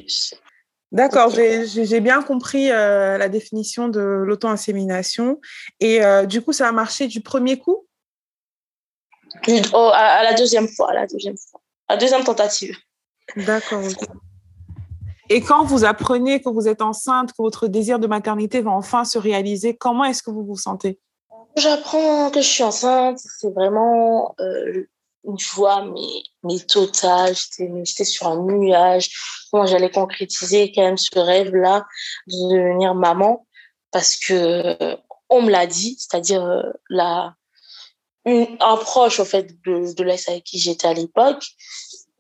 D'accord, 0.92 1.32
j'ai 1.32 2.00
bien 2.00 2.22
compris 2.24 2.72
euh, 2.72 3.18
la 3.18 3.28
définition 3.28 3.90
de 3.90 4.00
l'auto-insémination. 4.00 5.42
Et 5.80 6.04
euh, 6.04 6.26
du 6.26 6.42
coup, 6.42 6.54
ça 6.54 6.70
a 6.70 6.72
marché 6.72 7.08
du 7.08 7.22
premier 7.22 7.58
coup? 7.60 7.86
Oh, 9.74 9.92
à, 9.94 10.24
la 10.24 10.34
deuxième 10.34 10.68
fois, 10.68 10.92
à 10.92 10.94
la 10.94 11.08
deuxième 11.08 11.36
fois. 11.38 11.60
À 11.90 11.96
la 11.96 12.00
deuxième 12.00 12.24
tentative. 12.24 12.76
D'accord. 13.36 13.84
Et 15.30 15.42
quand 15.42 15.66
vous 15.66 15.84
apprenez 15.84 16.42
que 16.42 16.50
vous 16.50 16.70
êtes 16.70 16.82
enceinte, 16.82 17.32
que 17.32 17.42
votre 17.42 17.68
désir 17.68 18.00
de 18.00 18.08
maternité 18.08 18.62
va 18.62 18.72
enfin 18.72 19.04
se 19.04 19.18
réaliser, 19.18 19.76
comment 19.76 20.06
est-ce 20.06 20.24
que 20.24 20.32
vous 20.32 20.46
vous 20.46 20.56
sentez? 20.56 21.00
J'apprends 21.58 22.32
que 22.32 22.42
je 22.42 22.48
suis 22.48 22.64
enceinte, 22.64 23.20
c'est 23.20 23.54
vraiment 23.54 24.36
euh, 24.40 24.88
une 25.24 25.40
joie, 25.40 25.84
mais, 25.84 26.24
mais 26.44 26.60
totale. 26.60 27.36
J'étais 27.58 28.06
sur 28.06 28.28
un 28.28 28.38
nuage. 28.44 29.10
Moi, 29.54 29.66
j'allais 29.66 29.92
concrétiser 29.92 30.72
quand 30.72 30.84
même 30.84 30.98
ce 30.98 31.18
rêve-là 31.18 31.86
de 32.28 32.56
devenir 32.56 32.96
maman? 32.96 33.46
Parce 33.92 34.16
que 34.16 34.98
on 35.30 35.42
me 35.42 35.52
l'a 35.52 35.68
dit, 35.68 35.98
c'est-à-dire 36.00 36.44
euh, 36.44 36.64
la, 36.90 37.36
un 38.26 38.78
proche, 38.78 39.20
en 39.20 39.26
fait, 39.26 39.48
de, 39.66 39.94
de 39.94 40.04
l'ex 40.04 40.30
avec 40.30 40.44
qui 40.44 40.60
j'étais 40.60 40.88
à 40.88 40.94
l'époque, 40.94 41.46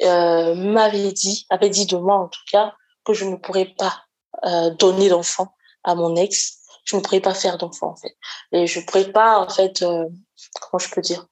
euh, 0.03 0.55
m'avait 0.55 1.11
dit, 1.11 1.45
avait 1.49 1.69
dit 1.69 1.85
de 1.85 1.97
moi 1.97 2.15
en 2.15 2.27
tout 2.27 2.41
cas, 2.51 2.73
que 3.05 3.13
je 3.13 3.25
ne 3.25 3.35
pourrais 3.35 3.73
pas 3.77 4.03
euh, 4.45 4.69
donner 4.71 5.09
d'enfant 5.09 5.53
à 5.83 5.95
mon 5.95 6.15
ex. 6.15 6.57
Je 6.83 6.95
ne 6.95 7.01
pourrais 7.01 7.19
pas 7.19 7.33
faire 7.33 7.57
d'enfant, 7.57 7.89
en 7.89 7.95
fait. 7.97 8.15
Et 8.53 8.65
je 8.65 8.79
ne 8.79 8.85
pourrais 8.85 9.11
pas, 9.11 9.39
en 9.39 9.49
fait, 9.49 9.79
comment 9.79 10.79
je 10.79 10.89
peux 10.89 11.01
dire, 11.01 11.25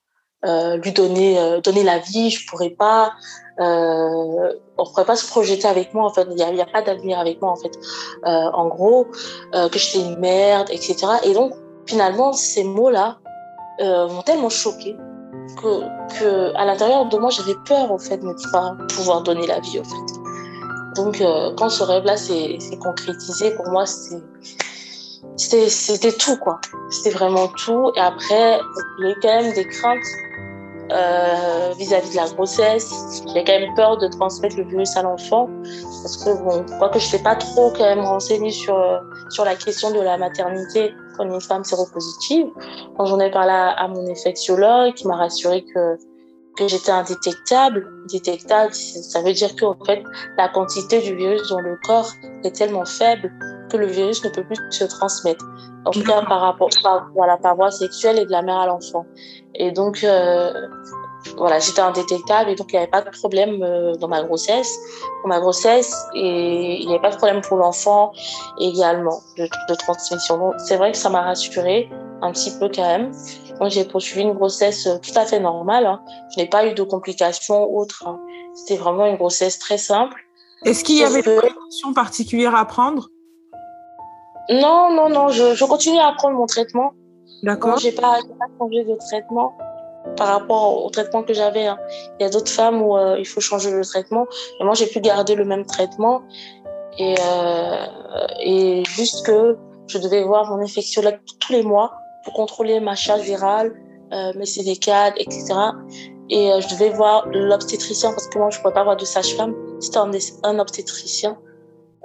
euh, 0.44 0.76
lui 0.76 0.92
donner, 0.92 1.60
donner 1.62 1.82
la 1.82 1.98
vie. 1.98 2.30
Je 2.30 2.46
pourrais 2.48 2.70
pas, 2.70 3.12
on 3.58 3.64
ne 3.64 4.84
pourrait 4.84 5.04
pas 5.04 5.16
se 5.16 5.26
projeter 5.26 5.66
avec 5.66 5.94
moi, 5.94 6.04
en 6.04 6.12
fait. 6.12 6.26
Il 6.30 6.36
n'y 6.36 6.60
a, 6.60 6.66
pas 6.66 6.82
d'avenir 6.82 7.18
avec 7.18 7.40
moi, 7.40 7.50
en 7.50 7.56
fait. 7.56 7.72
en 8.24 8.68
gros, 8.68 9.06
que 9.52 9.78
j'étais 9.78 10.04
une 10.04 10.18
merde, 10.18 10.68
etc. 10.70 10.96
Et 11.24 11.32
donc, 11.32 11.52
finalement, 11.86 12.32
ces 12.32 12.64
mots-là 12.64 13.18
m'ont 13.80 14.22
tellement 14.22 14.50
choquée 14.50 14.96
que, 15.62 16.54
à 16.56 16.64
l'intérieur 16.64 17.06
de 17.06 17.18
moi, 17.18 17.30
j'avais 17.30 17.56
peur, 17.66 17.90
en 17.90 17.98
fait, 17.98 18.18
de 18.18 18.26
ne 18.26 18.52
pas 18.52 18.76
pouvoir 18.94 19.22
donner 19.22 19.46
la 19.46 19.60
vie, 19.60 19.80
en 19.80 19.84
fait. 19.84 20.16
Donc, 20.96 21.20
euh, 21.20 21.52
quand 21.56 21.68
ce 21.68 21.82
rêve-là 21.82 22.16
s'est 22.16 22.58
concrétisé, 22.82 23.54
pour 23.54 23.68
moi, 23.68 23.84
c'était 25.36 26.12
tout, 26.12 26.36
quoi. 26.38 26.60
C'était 26.90 27.10
vraiment 27.10 27.48
tout. 27.48 27.92
Et 27.96 28.00
après, 28.00 28.60
il 28.98 29.08
y 29.08 29.12
a 29.12 29.14
quand 29.20 29.42
même 29.42 29.52
des 29.54 29.68
craintes 29.68 29.98
euh, 30.90 31.72
vis-à-vis 31.78 32.10
de 32.10 32.16
la 32.16 32.28
grossesse. 32.28 33.22
J'ai 33.32 33.44
quand 33.44 33.58
même 33.58 33.74
peur 33.74 33.98
de 33.98 34.08
transmettre 34.08 34.56
le 34.56 34.64
virus 34.64 34.96
à 34.96 35.02
l'enfant. 35.02 35.48
Parce 36.02 36.16
que, 36.24 36.42
bon, 36.42 36.64
crois 36.76 36.88
que 36.88 36.98
je 36.98 37.06
ne 37.06 37.10
sais 37.10 37.22
pas 37.22 37.36
trop 37.36 37.70
quand 37.70 37.84
même 37.84 38.00
renseignée 38.00 38.50
sur, 38.50 38.76
sur 39.30 39.44
la 39.44 39.54
question 39.54 39.90
de 39.90 40.00
la 40.00 40.16
maternité 40.16 40.92
quand 41.16 41.24
une 41.24 41.40
femme 41.40 41.64
séropositive. 41.64 42.46
Quand 42.96 43.06
j'en 43.06 43.20
ai 43.20 43.30
parlé 43.30 43.52
à 43.52 43.88
mon 43.88 44.08
infectiologue, 44.10 44.94
qui 44.94 45.06
m'a 45.06 45.16
rassuré 45.16 45.64
que 45.74 45.98
que 46.56 46.66
j'étais 46.68 46.90
indétectable. 46.90 47.86
Détectable, 48.10 48.72
ça 48.72 49.20
veut 49.22 49.32
dire 49.32 49.54
qu'en 49.56 49.76
fait, 49.84 50.02
la 50.36 50.48
quantité 50.48 51.00
du 51.00 51.14
virus 51.14 51.48
dans 51.48 51.60
le 51.60 51.78
corps 51.84 52.10
est 52.44 52.56
tellement 52.56 52.84
faible 52.84 53.30
que 53.68 53.76
le 53.76 53.86
virus 53.86 54.24
ne 54.24 54.30
peut 54.30 54.44
plus 54.44 54.58
se 54.70 54.84
transmettre. 54.84 55.44
En 55.84 55.90
tout 55.90 56.02
cas, 56.02 56.22
par 56.22 56.40
rapport 56.40 56.68
par, 56.82 57.08
voilà, 57.14 57.36
par 57.36 57.54
voie 57.54 57.70
sexuelle 57.70 58.18
et 58.18 58.26
de 58.26 58.32
la 58.32 58.42
mère 58.42 58.56
à 58.56 58.66
l'enfant. 58.66 59.06
Et 59.54 59.70
donc, 59.70 60.02
euh, 60.02 60.52
voilà, 61.36 61.58
j'étais 61.58 61.80
indétectable 61.80 62.50
et 62.50 62.54
donc 62.54 62.72
il 62.72 62.76
n'y 62.76 62.78
avait 62.78 62.90
pas 62.90 63.02
de 63.02 63.10
problème 63.10 63.62
euh, 63.62 63.94
dans 63.94 64.08
ma 64.08 64.22
grossesse, 64.22 64.76
pour 65.20 65.28
ma 65.28 65.40
grossesse 65.40 65.94
et 66.14 66.80
il 66.80 66.86
n'y 66.86 66.92
avait 66.92 67.02
pas 67.02 67.10
de 67.10 67.16
problème 67.16 67.40
pour 67.40 67.56
l'enfant 67.56 68.12
également 68.58 69.20
de, 69.38 69.48
de 69.68 69.74
transmission. 69.74 70.38
Donc, 70.38 70.54
c'est 70.58 70.76
vrai 70.76 70.92
que 70.92 70.98
ça 70.98 71.08
m'a 71.08 71.22
rassurée 71.22 71.88
un 72.22 72.32
petit 72.32 72.52
peu 72.58 72.68
quand 72.74 72.86
même. 72.86 73.12
Donc, 73.60 73.70
j'ai 73.70 73.84
poursuivi 73.84 74.22
une 74.22 74.34
grossesse 74.34 74.86
euh, 74.86 74.98
tout 74.98 75.16
à 75.18 75.24
fait 75.24 75.40
normale. 75.40 75.86
Hein. 75.86 76.00
Je 76.34 76.40
n'ai 76.40 76.48
pas 76.48 76.66
eu 76.66 76.74
de 76.74 76.82
complications 76.82 77.72
autres. 77.74 78.04
Hein. 78.06 78.18
C'était 78.54 78.76
vraiment 78.76 79.06
une 79.06 79.16
grossesse 79.16 79.58
très 79.58 79.78
simple. 79.78 80.20
Est-ce 80.64 80.84
qu'il 80.84 80.96
y 80.96 81.04
avait 81.04 81.22
des 81.22 81.36
précautions 81.36 81.92
particulières 81.92 82.54
à 82.54 82.64
prendre? 82.64 83.08
Non, 84.50 84.90
non, 84.92 85.08
non. 85.08 85.28
Je, 85.28 85.54
je 85.54 85.64
continue 85.64 85.98
à 85.98 86.12
prendre 86.16 86.36
mon 86.36 86.46
traitement. 86.46 86.92
D'accord. 87.42 87.78
Je 87.78 87.86
n'ai 87.86 87.92
pas, 87.92 88.18
pas 88.38 88.46
changé 88.58 88.84
de 88.84 88.96
traitement 89.08 89.56
par 90.16 90.28
rapport 90.28 90.84
au 90.84 90.90
traitement 90.90 91.22
que 91.22 91.34
j'avais. 91.34 91.66
Hein. 91.66 91.78
Il 92.18 92.22
y 92.22 92.26
a 92.26 92.30
d'autres 92.30 92.50
femmes 92.50 92.80
où 92.80 92.96
euh, 92.96 93.16
il 93.18 93.26
faut 93.26 93.40
changer 93.40 93.70
le 93.70 93.84
traitement. 93.84 94.26
Mais 94.58 94.66
moi, 94.66 94.74
j'ai 94.74 94.86
pu 94.86 95.00
garder 95.00 95.34
le 95.34 95.44
même 95.44 95.66
traitement. 95.66 96.22
Et, 96.98 97.14
euh, 97.20 97.86
et 98.40 98.82
juste 98.84 99.26
que 99.26 99.56
je 99.86 99.98
devais 99.98 100.22
voir 100.24 100.48
mon 100.50 100.62
infectiologue 100.62 101.18
tous 101.40 101.52
les 101.52 101.62
mois 101.62 101.92
pour 102.24 102.32
contrôler 102.32 102.80
ma 102.80 102.94
charge 102.94 103.22
virale, 103.22 103.74
euh, 104.12 104.32
mes 104.36 104.44
CD4, 104.44 105.14
etc. 105.16 105.54
Et 106.28 106.52
euh, 106.52 106.60
je 106.60 106.68
devais 106.74 106.90
voir 106.90 107.28
l'obstétricien 107.28 108.10
parce 108.10 108.26
que 108.28 108.38
moi, 108.38 108.50
je 108.50 108.58
ne 108.58 108.62
pouvais 108.62 108.74
pas 108.74 108.80
avoir 108.80 108.96
de 108.96 109.04
sage-femme. 109.04 109.54
C'était 109.80 109.98
un, 109.98 110.10
un, 110.42 110.58
obstétricien 110.58 111.38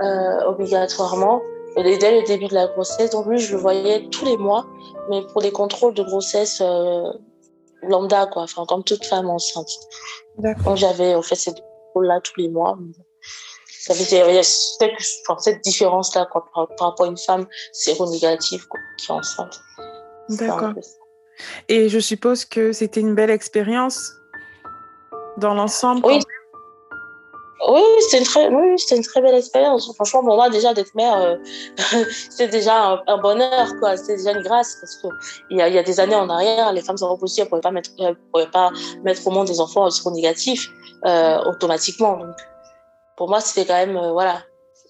euh, 0.02 0.46
obligatoirement. 0.46 1.42
Et 1.78 1.98
dès 1.98 2.20
le 2.20 2.26
début 2.26 2.48
de 2.48 2.54
la 2.54 2.68
grossesse, 2.68 3.12
donc 3.12 3.28
lui, 3.28 3.40
je 3.40 3.54
le 3.54 3.62
voyais 3.62 4.08
tous 4.10 4.26
les 4.26 4.38
mois, 4.38 4.66
mais 5.10 5.22
pour 5.28 5.42
des 5.42 5.52
contrôles 5.52 5.94
de 5.94 6.04
grossesse 6.04 6.62
euh, 6.62 7.12
lambda, 7.84 8.28
quoi, 8.28 8.44
enfin, 8.44 8.66
comme 8.68 8.84
toute 8.84 9.06
femme 9.06 9.30
enceinte. 9.30 9.70
Donc 10.38 10.76
j'avais 10.78 11.20
fait 11.22 11.36
ces 11.36 11.52
contrôles-là 11.52 12.20
tous 12.22 12.40
les 12.40 12.50
mois. 12.50 12.78
Ça 13.68 13.94
veut 13.94 14.06
dire, 14.06 14.30
il 14.30 14.36
y 14.36 14.38
a 14.38 14.44
cette, 14.44 14.92
cette 15.40 15.64
différence-là 15.64 16.28
par, 16.32 16.46
par, 16.54 16.68
rapport 16.90 17.06
à 17.06 17.10
une 17.10 17.18
femme 17.18 17.48
séronégative 17.72 18.68
quoi, 18.68 18.80
qui 18.98 19.12
est 19.12 19.16
enceinte. 19.16 19.60
D'accord. 20.30 20.74
Et 21.68 21.90
je 21.90 22.00
suppose 22.00 22.46
que 22.46 22.74
c'était 22.74 23.00
une 23.00 23.16
belle 23.16 23.32
expérience 23.32 24.14
dans 25.38 25.54
l'ensemble. 25.54 26.06
Oui. 26.06 26.20
Oui, 27.72 27.82
c'était 28.02 28.18
une, 28.18 28.26
très, 28.26 28.50
oui, 28.50 28.76
une 28.92 29.04
très 29.04 29.22
belle 29.22 29.36
expérience. 29.36 29.90
Franchement, 29.96 30.24
pour 30.26 30.36
moi, 30.36 30.50
déjà, 30.50 30.74
d'être 30.74 30.94
mère, 30.94 31.18
euh, 31.18 31.38
c'est 32.30 32.50
déjà 32.50 33.02
un, 33.08 33.18
bonheur, 33.18 33.68
quoi. 33.80 33.96
C'est 33.96 34.18
déjà 34.18 34.34
une 34.34 34.42
grâce 34.42 34.76
parce 34.82 34.98
qu'il 34.98 35.58
y 35.58 35.62
a, 35.62 35.70
y 35.70 35.78
a 35.78 35.84
des 35.84 36.00
années 36.02 36.16
en 36.16 36.30
arrière, 36.30 36.74
les 36.74 36.82
femmes 36.82 36.98
séropositives 36.98 37.46
ne 37.46 37.50
pouvaient, 37.50 37.62
pas 37.62 37.72
mettre, 37.72 37.92
pouvaient 38.34 38.52
pas 38.52 38.72
mettre 39.06 39.26
au 39.26 39.32
monde 39.32 39.48
des 39.48 39.62
enfants 39.62 39.88
négatifs 40.12 40.68
euh, 41.06 41.40
automatiquement. 41.46 42.18
Donc, 42.18 42.36
pour 43.16 43.30
moi, 43.30 43.40
c'était 43.40 43.66
quand 43.66 43.86
même, 43.86 43.96
euh, 43.96 44.12
voilà, 44.12 44.42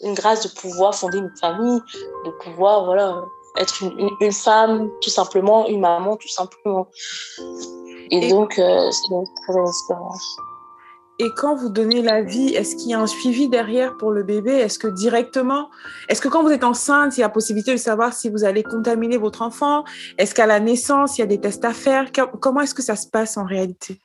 une 0.04 0.15
grâce 0.15 0.41
de 0.41 0.60
pouvoir 0.60 0.96
fonder 0.96 1.20
une 1.20 1.32
famille, 1.39 1.82
de 2.26 2.32
pouvoir, 2.44 2.86
voilà, 2.86 3.22
être 3.58 3.84
une, 3.84 4.10
une, 4.22 4.32
femme, 4.32 4.89
tout 5.02 5.12
simplement, 5.12 5.67
une 5.67 5.82
maman, 5.82 6.17
tout 6.17 6.30
simplement. 6.30 6.88
Et, 8.10 8.28
donc, 8.30 8.58
euh, 8.58 8.89
c'est 8.89 9.13
une 9.13 9.24
très 9.44 9.54
belle 9.54 9.67
expérience. 9.67 10.38
Et 11.21 11.29
quand 11.36 11.53
vous 11.53 11.69
donnez 11.69 12.01
la 12.01 12.23
vie, 12.23 12.55
est-ce 12.55 12.75
qu'il 12.75 12.89
y 12.89 12.95
a 12.95 12.99
un 12.99 13.05
suivi 13.05 13.47
derrière 13.47 13.95
pour 13.97 14.10
le 14.10 14.23
bébé? 14.23 14.53
Est-ce 14.53 14.79
que 14.79 14.88
directement, 14.88 15.69
est-ce 16.10 16.19
que 16.19 16.27
quand 16.27 16.41
vous 16.41 16.49
êtes 16.49 16.63
enceinte, 16.63 17.15
il 17.15 17.19
y 17.19 17.23
a 17.23 17.29
possibilité 17.29 17.71
de 17.73 17.77
savoir 17.77 18.12
si 18.12 18.27
vous 18.27 18.43
allez 18.43 18.63
contaminer 18.63 19.17
votre 19.17 19.43
enfant? 19.43 19.84
Est-ce 20.17 20.34
qu'à 20.34 20.47
la 20.47 20.60
naissance, 20.60 21.19
il 21.19 21.21
y 21.21 21.23
a 21.23 21.27
des 21.27 21.39
tests 21.39 21.63
à 21.63 21.73
faire? 21.73 22.12
Comment 22.39 22.62
est-ce 22.62 22.73
que 22.73 22.81
ça 22.81 22.95
se 22.95 23.05
passe 23.05 23.38
en 23.38 23.45
réalité? 23.45 24.01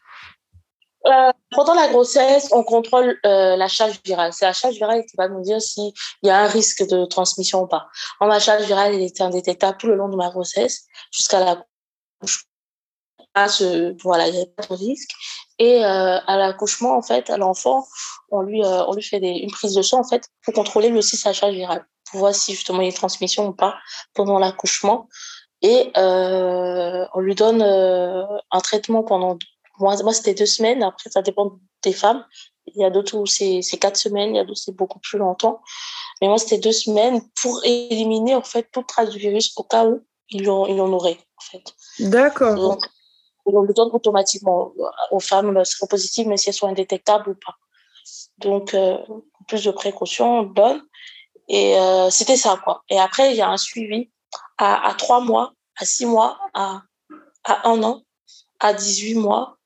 Euh, 1.07 1.33
pendant 1.53 1.73
la 1.73 1.89
grossesse, 1.89 2.51
on 2.53 2.63
contrôle 2.63 3.19
euh, 3.25 3.57
la 3.57 3.69
charge 3.69 3.99
virale. 4.05 4.35
C'est 4.35 4.45
la 4.45 4.53
charge 4.53 4.75
virale 4.75 5.03
qui 5.07 5.17
va 5.17 5.29
nous 5.29 5.41
dire 5.41 5.63
s'il 5.63 5.93
y 6.23 6.29
a 6.29 6.41
un 6.41 6.49
risque 6.49 6.87
de 6.87 7.07
transmission 7.07 7.63
ou 7.63 7.67
pas. 7.67 7.87
En 8.21 8.27
ma 8.27 8.41
charge 8.41 8.65
virale, 8.65 8.95
était 9.01 9.23
indétectable 9.23 9.79
tout 9.79 9.87
le 9.87 9.95
long 9.95 10.11
de 10.11 10.17
ma 10.17 10.29
grossesse, 10.29 10.85
jusqu'à 11.11 11.41
la 11.41 11.65
ce, 13.49 13.95
voilà, 14.03 14.29
il 14.29 14.33
n'y 14.33 14.39
avait 14.39 14.51
pas 14.57 14.67
de 14.67 14.75
risque. 14.75 15.11
Et 15.59 15.85
euh, 15.85 16.19
à 16.27 16.37
l'accouchement, 16.37 16.97
en 16.97 17.03
fait, 17.03 17.31
à 17.31 17.39
l'enfant, 17.39 17.87
on 18.31 18.43
lui, 18.43 18.63
euh, 18.63 18.85
on 18.87 18.95
lui 18.95 19.03
fait 19.03 19.21
des, 19.21 19.29
une 19.29 19.51
prise 19.51 19.75
de 19.75 19.83
sang, 19.83 20.01
en 20.01 20.05
fait, 20.05 20.29
pour 20.45 20.55
contrôler 20.55 20.91
lui 20.91 20.99
aussi 20.99 21.17
sa 21.17 21.33
charge 21.33 21.55
virale, 21.55 21.87
pour 22.11 22.21
voir 22.21 22.35
si 22.35 22.55
justement 22.55 22.81
il 22.81 22.85
y 22.85 22.87
a 22.87 22.91
une 22.91 22.97
transmission 22.97 23.49
ou 23.49 23.53
pas 23.53 23.77
pendant 24.15 24.39
l'accouchement. 24.39 25.09
Et 25.63 25.91
euh, 25.97 27.07
on 27.15 27.21
lui 27.21 27.35
donne 27.35 27.63
un 27.63 28.61
traitement 28.61 29.03
pendant 29.03 29.39
moi, 29.79 29.95
moi 30.03 30.13
c'était 30.13 30.35
deux 30.35 30.47
semaines. 30.47 30.83
Après, 30.83 31.11
ça 31.11 31.23
dépend 31.23 31.59
des 31.83 31.93
femmes. 31.93 32.25
Il 32.67 32.81
y 32.81 32.85
a 32.85 32.91
d'autres 32.91 33.17
où 33.17 33.27
c'est 33.27 33.63
quatre 33.81 33.97
semaines, 33.97 34.35
il 34.35 34.37
y 34.37 34.41
a 34.41 34.45
d'autres 34.45 34.61
c'est 34.61 34.77
beaucoup 34.77 34.99
plus 34.99 35.19
longtemps. 35.19 35.61
Mais 36.21 36.29
moi, 36.29 36.39
c'était 36.39 36.59
deux 36.59 36.73
semaines 36.73 37.21
pour 37.41 37.61
éliminer 37.65 38.35
en 38.35 38.43
fait 38.43 38.69
toute 38.73 38.87
trace 38.87 39.11
du 39.11 39.19
virus 39.19 39.53
au 39.57 39.63
cas 39.63 39.87
où 39.87 40.03
il 40.31 40.51
en, 40.51 40.67
il 40.67 40.81
en 40.81 40.93
aurait 40.93 41.19
en 41.39 41.45
fait. 41.45 41.75
D'accord. 42.01 42.79
On 43.47 43.61
le 43.63 43.73
donne 43.73 43.91
automatiquement 43.93 44.73
aux 45.11 45.21
femmes 45.21 45.65
séropositives, 45.65 46.27
mais 46.27 46.37
si 46.37 46.49
elles 46.49 46.55
sont 46.55 46.69
indétectables 46.69 47.31
ou 47.31 47.35
pas. 47.35 47.57
Donc, 48.39 48.75
euh, 48.75 48.99
plus 49.47 49.65
de 49.65 49.71
précautions, 49.71 50.41
on 50.41 50.43
le 50.43 50.55
donne. 50.55 50.83
Et 51.49 51.79
euh, 51.79 52.11
c'était 52.11 52.37
ça, 52.37 52.61
quoi. 52.63 52.83
Et 52.89 52.99
après, 52.99 53.31
il 53.31 53.37
y 53.37 53.43
a 53.43 53.49
un 53.49 53.57
suivi 53.57 54.11
à, 54.59 54.89
à 54.89 54.95
3 54.95 55.21
mois, 55.21 55.53
à 55.77 55.85
6 55.85 56.07
mois, 56.07 56.39
à, 56.55 56.83
à 57.45 57.69
1 57.69 57.83
an, 57.83 58.03
à 58.61 58.73
18 58.73 59.15
mois 59.15 59.57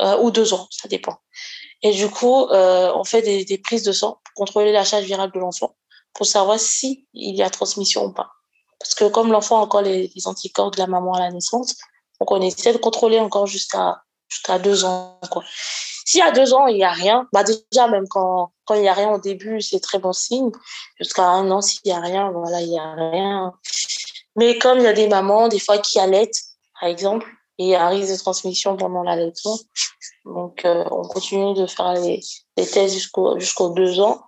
euh, 0.00 0.18
ou 0.18 0.30
2 0.30 0.54
ans, 0.54 0.66
ça 0.70 0.88
dépend. 0.88 1.18
Et 1.82 1.92
du 1.92 2.08
coup, 2.08 2.46
euh, 2.46 2.92
on 2.94 3.04
fait 3.04 3.22
des, 3.22 3.58
prises 3.58 3.82
de 3.82 3.92
sang 3.92 4.20
pour 4.24 4.34
contrôler 4.34 4.72
la 4.72 4.84
charge 4.84 5.04
virale 5.04 5.30
de 5.32 5.38
l'enfant, 5.38 5.76
pour 6.14 6.26
savoir 6.26 6.58
si 6.58 7.06
il 7.12 7.34
y 7.36 7.42
a 7.42 7.50
transmission 7.50 8.06
ou 8.06 8.12
pas. 8.12 8.30
Parce 8.78 8.94
que 8.94 9.08
comme 9.08 9.30
l'enfant 9.32 9.58
a 9.58 9.62
encore 9.62 9.82
les, 9.82 10.10
anticorps 10.24 10.70
de 10.70 10.78
la 10.78 10.86
maman 10.86 11.14
à 11.14 11.20
la 11.20 11.30
naissance, 11.30 11.76
donc 12.22 12.30
on 12.30 12.40
essaie 12.40 12.72
de 12.72 12.78
contrôler 12.78 13.18
encore 13.18 13.48
jusqu'à 13.48 14.00
2 14.62 14.84
ans. 14.84 15.18
S'il 16.04 16.20
y 16.20 16.22
a 16.22 16.30
deux 16.30 16.54
ans, 16.54 16.68
il 16.68 16.76
n'y 16.76 16.84
a 16.84 16.92
rien, 16.92 17.26
bah 17.32 17.42
déjà, 17.42 17.88
même 17.88 18.06
quand, 18.06 18.52
quand 18.64 18.74
il 18.74 18.82
n'y 18.82 18.88
a 18.88 18.94
rien 18.94 19.10
au 19.10 19.18
début, 19.18 19.60
c'est 19.60 19.80
très 19.80 19.98
bon 19.98 20.12
signe. 20.12 20.52
Jusqu'à 21.00 21.24
un 21.24 21.50
an, 21.50 21.60
s'il 21.60 21.80
n'y 21.84 21.90
a 21.90 21.98
rien, 21.98 22.30
voilà, 22.30 22.60
il 22.60 22.68
n'y 22.68 22.78
a 22.78 22.92
rien. 22.92 23.52
Mais 24.36 24.56
comme 24.56 24.78
il 24.78 24.84
y 24.84 24.86
a 24.86 24.92
des 24.92 25.08
mamans, 25.08 25.48
des 25.48 25.58
fois, 25.58 25.78
qui 25.78 25.98
allaitent, 25.98 26.40
par 26.80 26.88
exemple, 26.88 27.28
et 27.58 27.64
il 27.64 27.68
y 27.70 27.74
a 27.74 27.86
un 27.86 27.88
risque 27.88 28.12
de 28.12 28.18
transmission 28.18 28.76
pendant 28.76 29.02
l'allaitement, 29.02 29.58
donc 30.24 30.64
euh, 30.64 30.84
on 30.92 31.02
continue 31.02 31.54
de 31.54 31.66
faire 31.66 31.94
les, 31.94 32.20
les 32.56 32.66
tests 32.68 32.94
jusqu'aux 32.94 33.70
deux 33.70 33.98
ans. 33.98 34.22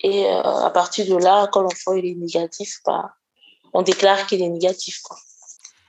Et 0.00 0.24
euh, 0.24 0.40
à 0.40 0.70
partir 0.70 1.04
de 1.06 1.22
là, 1.22 1.46
quand 1.52 1.60
l'enfant 1.60 1.92
est 1.92 2.14
négatif, 2.16 2.78
bah, 2.86 3.12
on 3.74 3.82
déclare 3.82 4.26
qu'il 4.26 4.40
est 4.40 4.48
négatif. 4.48 5.02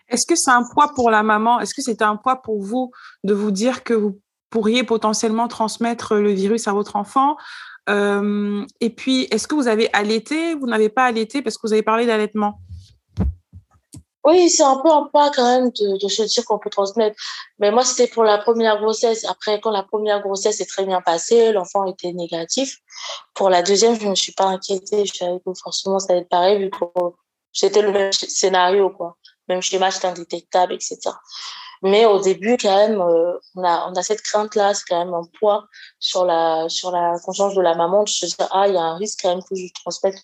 Est-ce 0.09 0.25
que 0.25 0.35
c'est 0.35 0.51
un 0.51 0.63
poids 0.63 0.91
pour 0.95 1.09
la 1.09 1.23
maman? 1.23 1.59
Est-ce 1.59 1.73
que 1.73 1.81
c'est 1.81 2.01
un 2.01 2.15
poids 2.15 2.37
pour 2.41 2.61
vous 2.61 2.91
de 3.23 3.33
vous 3.33 3.51
dire 3.51 3.83
que 3.83 3.93
vous 3.93 4.19
pourriez 4.49 4.83
potentiellement 4.83 5.47
transmettre 5.47 6.15
le 6.15 6.31
virus 6.31 6.67
à 6.67 6.73
votre 6.73 6.95
enfant? 6.95 7.37
Euh, 7.89 8.65
Et 8.81 8.89
puis, 8.89 9.27
est-ce 9.31 9.47
que 9.47 9.55
vous 9.55 9.67
avez 9.67 9.89
allaité? 9.93 10.55
Vous 10.55 10.67
n'avez 10.67 10.89
pas 10.89 11.05
allaité 11.05 11.41
parce 11.41 11.57
que 11.57 11.67
vous 11.67 11.73
avez 11.73 11.83
parlé 11.83 12.05
d'allaitement? 12.05 12.59
Oui, 14.25 14.49
c'est 14.49 14.63
un 14.63 14.75
peu 14.77 14.91
un 14.91 15.09
pas 15.11 15.31
quand 15.31 15.45
même 15.45 15.69
de, 15.71 15.97
de 15.97 16.07
se 16.09 16.23
dire 16.23 16.43
qu'on 16.45 16.59
peut 16.59 16.69
transmettre. 16.69 17.15
Mais 17.57 17.71
moi, 17.71 17.83
c'était 17.85 18.07
pour 18.07 18.23
la 18.23 18.37
première 18.37 18.77
grossesse. 18.79 19.25
Après, 19.25 19.59
quand 19.61 19.71
la 19.71 19.83
première 19.83 20.21
grossesse 20.21 20.59
est 20.59 20.69
très 20.69 20.85
bien 20.85 21.01
passée, 21.01 21.53
l'enfant 21.53 21.85
était 21.85 22.11
négatif. 22.11 22.77
Pour 23.33 23.49
la 23.49 23.63
deuxième, 23.63 23.97
je 23.97 24.05
ne 24.05 24.11
me 24.11 24.15
suis 24.15 24.33
pas 24.33 24.45
inquiétée. 24.45 25.05
Je 25.05 25.13
savais 25.13 25.39
que 25.39 25.51
forcément, 25.53 25.99
ça 25.99 26.11
allait 26.11 26.21
être 26.23 26.29
pareil 26.29 26.59
vu 26.59 26.69
que 26.69 26.85
c'était 27.53 27.81
le 27.81 27.91
même 27.91 28.11
scénario, 28.11 28.89
quoi. 28.89 29.15
Même 29.49 29.61
schéma, 29.61 29.91
c'était 29.91 30.07
indétectable, 30.07 30.73
etc. 30.73 30.97
Mais 31.81 32.05
au 32.05 32.19
début, 32.19 32.57
quand 32.57 32.75
même, 32.75 33.01
euh, 33.01 33.37
on, 33.55 33.63
a, 33.63 33.89
on 33.89 33.93
a 33.93 34.03
cette 34.03 34.21
crainte-là, 34.21 34.73
c'est 34.73 34.83
quand 34.87 35.03
même 35.03 35.13
un 35.13 35.23
poids 35.39 35.65
sur 35.99 36.25
la, 36.25 36.67
sur 36.67 36.91
la 36.91 37.17
conscience 37.23 37.55
de 37.55 37.61
la 37.61 37.75
maman 37.75 38.03
de 38.03 38.09
se 38.09 38.25
dire, 38.25 38.47
ah, 38.51 38.67
il 38.67 38.73
y 38.73 38.77
a 38.77 38.81
un 38.81 38.97
risque 38.97 39.19
quand 39.21 39.29
même 39.29 39.43
que 39.43 39.55
je 39.55 39.67
transmette 39.73 40.17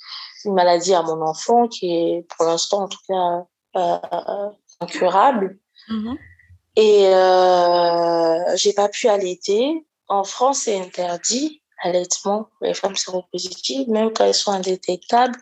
une 0.44 0.54
maladie 0.54 0.94
à 0.94 1.02
mon 1.02 1.22
enfant 1.22 1.68
qui 1.68 1.92
est, 1.92 2.28
pour 2.36 2.46
l'instant, 2.46 2.84
en 2.84 2.88
tout 2.88 3.00
cas, 3.08 3.46
euh, 3.78 4.50
incurable. 4.82 5.58
Mhm. 5.88 6.18
Et 6.76 7.08
euh, 7.08 8.56
j'ai 8.56 8.74
pas 8.74 8.90
pu 8.90 9.08
allaiter. 9.08 9.86
En 10.08 10.24
France, 10.24 10.60
c'est 10.64 10.80
interdit, 10.80 11.62
allaitement 11.82 12.44
pour 12.44 12.68
les 12.68 12.74
femmes 12.74 12.96
séropositives, 12.96 13.90
même 13.90 14.12
quand 14.12 14.26
elles 14.26 14.34
sont 14.34 14.52
indétectables. 14.52 15.40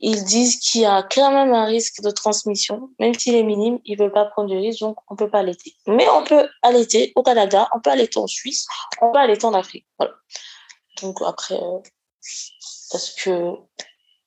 Ils 0.00 0.24
disent 0.24 0.58
qu'il 0.60 0.82
y 0.82 0.84
a 0.84 1.02
quand 1.02 1.32
même 1.32 1.52
un 1.52 1.64
risque 1.64 2.00
de 2.02 2.10
transmission, 2.10 2.90
même 3.00 3.14
s'il 3.14 3.34
est 3.34 3.42
minime, 3.42 3.80
ils 3.84 3.98
veulent 3.98 4.12
pas 4.12 4.26
prendre 4.26 4.50
de 4.50 4.56
risque, 4.56 4.80
donc 4.80 4.96
on 5.08 5.16
peut 5.16 5.28
pas 5.28 5.40
allaiter. 5.40 5.74
Mais 5.86 6.08
on 6.08 6.22
peut 6.22 6.48
allaiter 6.62 7.12
au 7.16 7.22
Canada, 7.22 7.68
on 7.74 7.80
peut 7.80 7.90
allaiter 7.90 8.18
en 8.18 8.28
Suisse, 8.28 8.66
on 9.00 9.10
peut 9.12 9.18
allaiter 9.18 9.44
en 9.44 9.54
Afrique. 9.54 9.86
Voilà. 9.98 10.14
Donc 11.02 11.20
après, 11.24 11.56
euh, 11.56 11.78
est-ce 12.94 13.22
que 13.22 13.54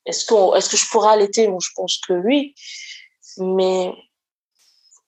est-ce 0.06 0.26
que 0.26 0.58
est-ce 0.58 0.70
que 0.70 0.78
je 0.78 0.90
pourrais 0.90 1.14
allaiter? 1.14 1.48
Bon, 1.48 1.60
je 1.60 1.70
pense 1.76 2.00
que 2.00 2.14
oui, 2.14 2.54
mais 3.38 3.94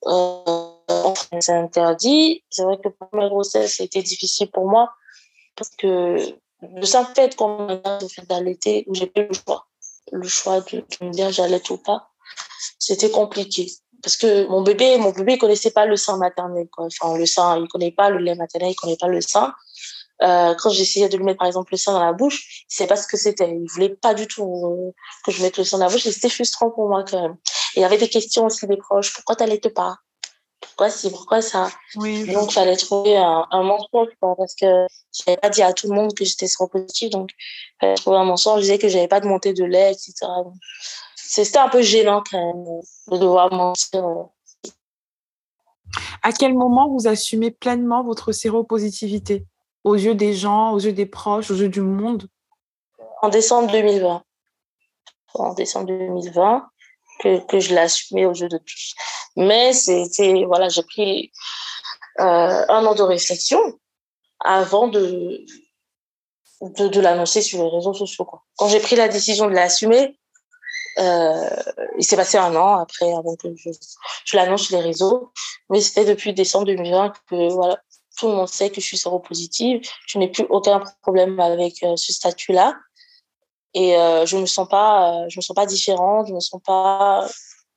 euh, 0.06 1.14
c'est 1.40 1.52
interdit. 1.52 2.42
C'est 2.48 2.64
vrai 2.64 2.78
que 2.82 2.88
pour 2.88 3.08
ma 3.12 3.28
grossesse, 3.28 3.76
c'était 3.76 4.02
difficile 4.02 4.50
pour 4.50 4.68
moi 4.68 4.94
parce 5.56 5.70
que 5.76 6.16
le 6.62 6.86
simple 6.86 7.12
fait 7.14 7.36
qu'on 7.36 7.66
m'a 7.66 7.98
d'allaiter, 8.28 8.86
j'ai 8.92 9.06
pas 9.06 9.20
eu 9.20 9.28
le 9.28 9.34
choix, 9.34 9.66
le 10.12 10.28
choix 10.28 10.60
de, 10.60 10.78
de 10.78 11.06
me 11.06 11.10
dire 11.10 11.30
j'allaite 11.30 11.70
ou 11.70 11.78
pas, 11.78 12.10
c'était 12.78 13.10
compliqué 13.10 13.70
parce 14.04 14.18
que 14.18 14.46
mon 14.48 14.60
bébé, 14.60 14.98
mon 14.98 15.10
bébé, 15.10 15.32
il 15.32 15.38
connaissait 15.38 15.70
pas 15.70 15.86
le 15.86 15.96
sein 15.96 16.18
maternel, 16.18 16.68
quoi. 16.70 16.84
Enfin, 16.84 17.16
le 17.16 17.24
sein, 17.24 17.58
il 17.58 17.66
connaît 17.68 17.90
pas 17.90 18.10
le 18.10 18.18
lait 18.18 18.34
maternel, 18.34 18.72
il 18.72 18.74
connaît 18.76 18.98
pas 18.98 19.08
le 19.08 19.22
sein. 19.22 19.54
Euh, 20.22 20.54
quand 20.54 20.70
j'essayais 20.70 21.08
de 21.08 21.16
lui 21.16 21.24
mettre 21.24 21.38
par 21.38 21.48
exemple 21.48 21.72
le 21.72 21.78
sein 21.78 21.92
dans 21.92 22.04
la 22.04 22.12
bouche, 22.12 22.66
il 22.70 22.74
savait 22.74 22.88
pas 22.88 22.96
ce 22.96 23.08
que 23.08 23.16
c'était. 23.16 23.50
Il 23.50 23.66
voulait 23.72 23.88
pas 23.88 24.12
du 24.12 24.28
tout 24.28 24.44
euh, 24.44 24.92
que 25.24 25.32
je 25.32 25.42
mette 25.42 25.56
le 25.56 25.64
sein 25.64 25.78
dans 25.78 25.86
la 25.86 25.90
bouche 25.90 26.06
et 26.06 26.12
c'était 26.12 26.28
frustrant 26.28 26.70
pour 26.70 26.86
moi 26.88 27.02
quand 27.08 27.20
même. 27.20 27.36
Et 27.74 27.78
il 27.78 27.80
y 27.80 27.84
avait 27.84 27.96
des 27.96 28.08
questions 28.08 28.44
aussi 28.44 28.66
des 28.66 28.76
proches. 28.76 29.12
Pourquoi 29.14 29.36
t'allaites 29.36 29.72
pas? 29.72 29.96
Pourquoi 30.76 30.90
si 30.90 31.08
Pourquoi 31.08 31.40
ça 31.40 31.70
oui, 31.94 32.26
Donc 32.32 32.50
il 32.50 32.52
fallait 32.52 32.76
trouver 32.76 33.16
un, 33.16 33.46
un 33.52 33.62
mensonge 33.62 34.08
parce 34.20 34.56
que 34.56 34.86
j'avais 35.12 35.36
pas 35.36 35.48
dit 35.48 35.62
à 35.62 35.72
tout 35.72 35.88
le 35.88 35.94
monde 35.94 36.14
que 36.14 36.24
j'étais 36.24 36.48
séropositive. 36.48 37.10
Donc 37.10 37.30
il 37.30 37.76
fallait 37.80 37.94
trouver 37.94 38.16
un 38.16 38.24
mensonge. 38.24 38.56
Je 38.56 38.62
disais 38.62 38.78
que 38.78 38.88
j'avais 38.88 39.06
pas 39.06 39.20
de 39.20 39.28
montée 39.28 39.52
de 39.52 39.62
lait, 39.62 39.92
etc. 39.92 40.14
C'était 41.14 41.58
un 41.58 41.68
peu 41.68 41.80
gênant 41.80 42.24
quand 42.28 42.38
même 42.38 42.64
de 43.06 43.18
devoir 43.18 43.52
mentir. 43.52 44.04
À 46.22 46.32
quel 46.32 46.54
moment 46.54 46.88
vous 46.88 47.06
assumez 47.06 47.52
pleinement 47.52 48.02
votre 48.02 48.32
séropositivité? 48.32 49.46
Aux 49.84 49.94
yeux 49.94 50.16
des 50.16 50.34
gens, 50.34 50.72
aux 50.72 50.80
yeux 50.80 50.92
des 50.92 51.06
proches, 51.06 51.52
aux 51.52 51.56
yeux 51.56 51.68
du 51.68 51.82
monde? 51.82 52.26
En 53.22 53.28
décembre 53.28 53.70
2020. 53.70 54.24
En 55.34 55.54
décembre 55.54 55.86
2020, 55.86 56.66
que, 57.20 57.46
que 57.46 57.60
je 57.60 57.76
assumé 57.76 58.26
aux 58.26 58.32
yeux 58.32 58.48
de 58.48 58.58
tous. 58.58 58.94
Mais 59.36 59.72
c'était, 59.72 60.44
voilà, 60.44 60.68
j'ai 60.68 60.82
pris 60.82 61.32
euh, 62.20 62.64
un 62.68 62.86
an 62.86 62.94
de 62.94 63.02
réflexion 63.02 63.60
avant 64.40 64.88
de, 64.88 65.44
de, 66.60 67.00
l'annoncer 67.00 67.42
sur 67.42 67.62
les 67.62 67.70
réseaux 67.70 67.94
sociaux. 67.94 68.26
Quand 68.56 68.68
j'ai 68.68 68.80
pris 68.80 68.96
la 68.96 69.08
décision 69.08 69.46
de 69.46 69.54
l'assumer, 69.54 70.18
euh, 70.98 71.50
il 71.98 72.04
s'est 72.04 72.16
passé 72.16 72.38
un 72.38 72.54
an 72.54 72.76
après 72.76 73.12
avant 73.12 73.34
que 73.36 73.48
je, 73.56 73.70
je 74.24 74.36
l'annonce 74.36 74.62
sur 74.62 74.76
les 74.76 74.82
réseaux. 74.82 75.32
Mais 75.70 75.80
c'était 75.80 76.04
depuis 76.04 76.32
décembre 76.32 76.66
2020 76.66 77.12
que 77.28 77.52
voilà, 77.52 77.80
tout 78.18 78.28
le 78.28 78.34
monde 78.34 78.48
sait 78.48 78.70
que 78.70 78.80
je 78.80 78.86
suis 78.86 78.98
séropositive. 78.98 79.80
Je 80.06 80.18
n'ai 80.18 80.28
plus 80.28 80.46
aucun 80.48 80.82
problème 81.02 81.40
avec 81.40 81.82
euh, 81.82 81.96
ce 81.96 82.12
statut-là. 82.12 82.76
Et 83.74 83.96
euh, 83.96 84.24
je 84.24 84.36
me 84.36 84.46
sens 84.46 84.68
me 84.70 85.28
sens 85.42 85.54
pas 85.54 85.66
différente, 85.66 86.28
je 86.28 86.32
me 86.32 86.40
sens 86.40 86.60
pas, 86.64 87.26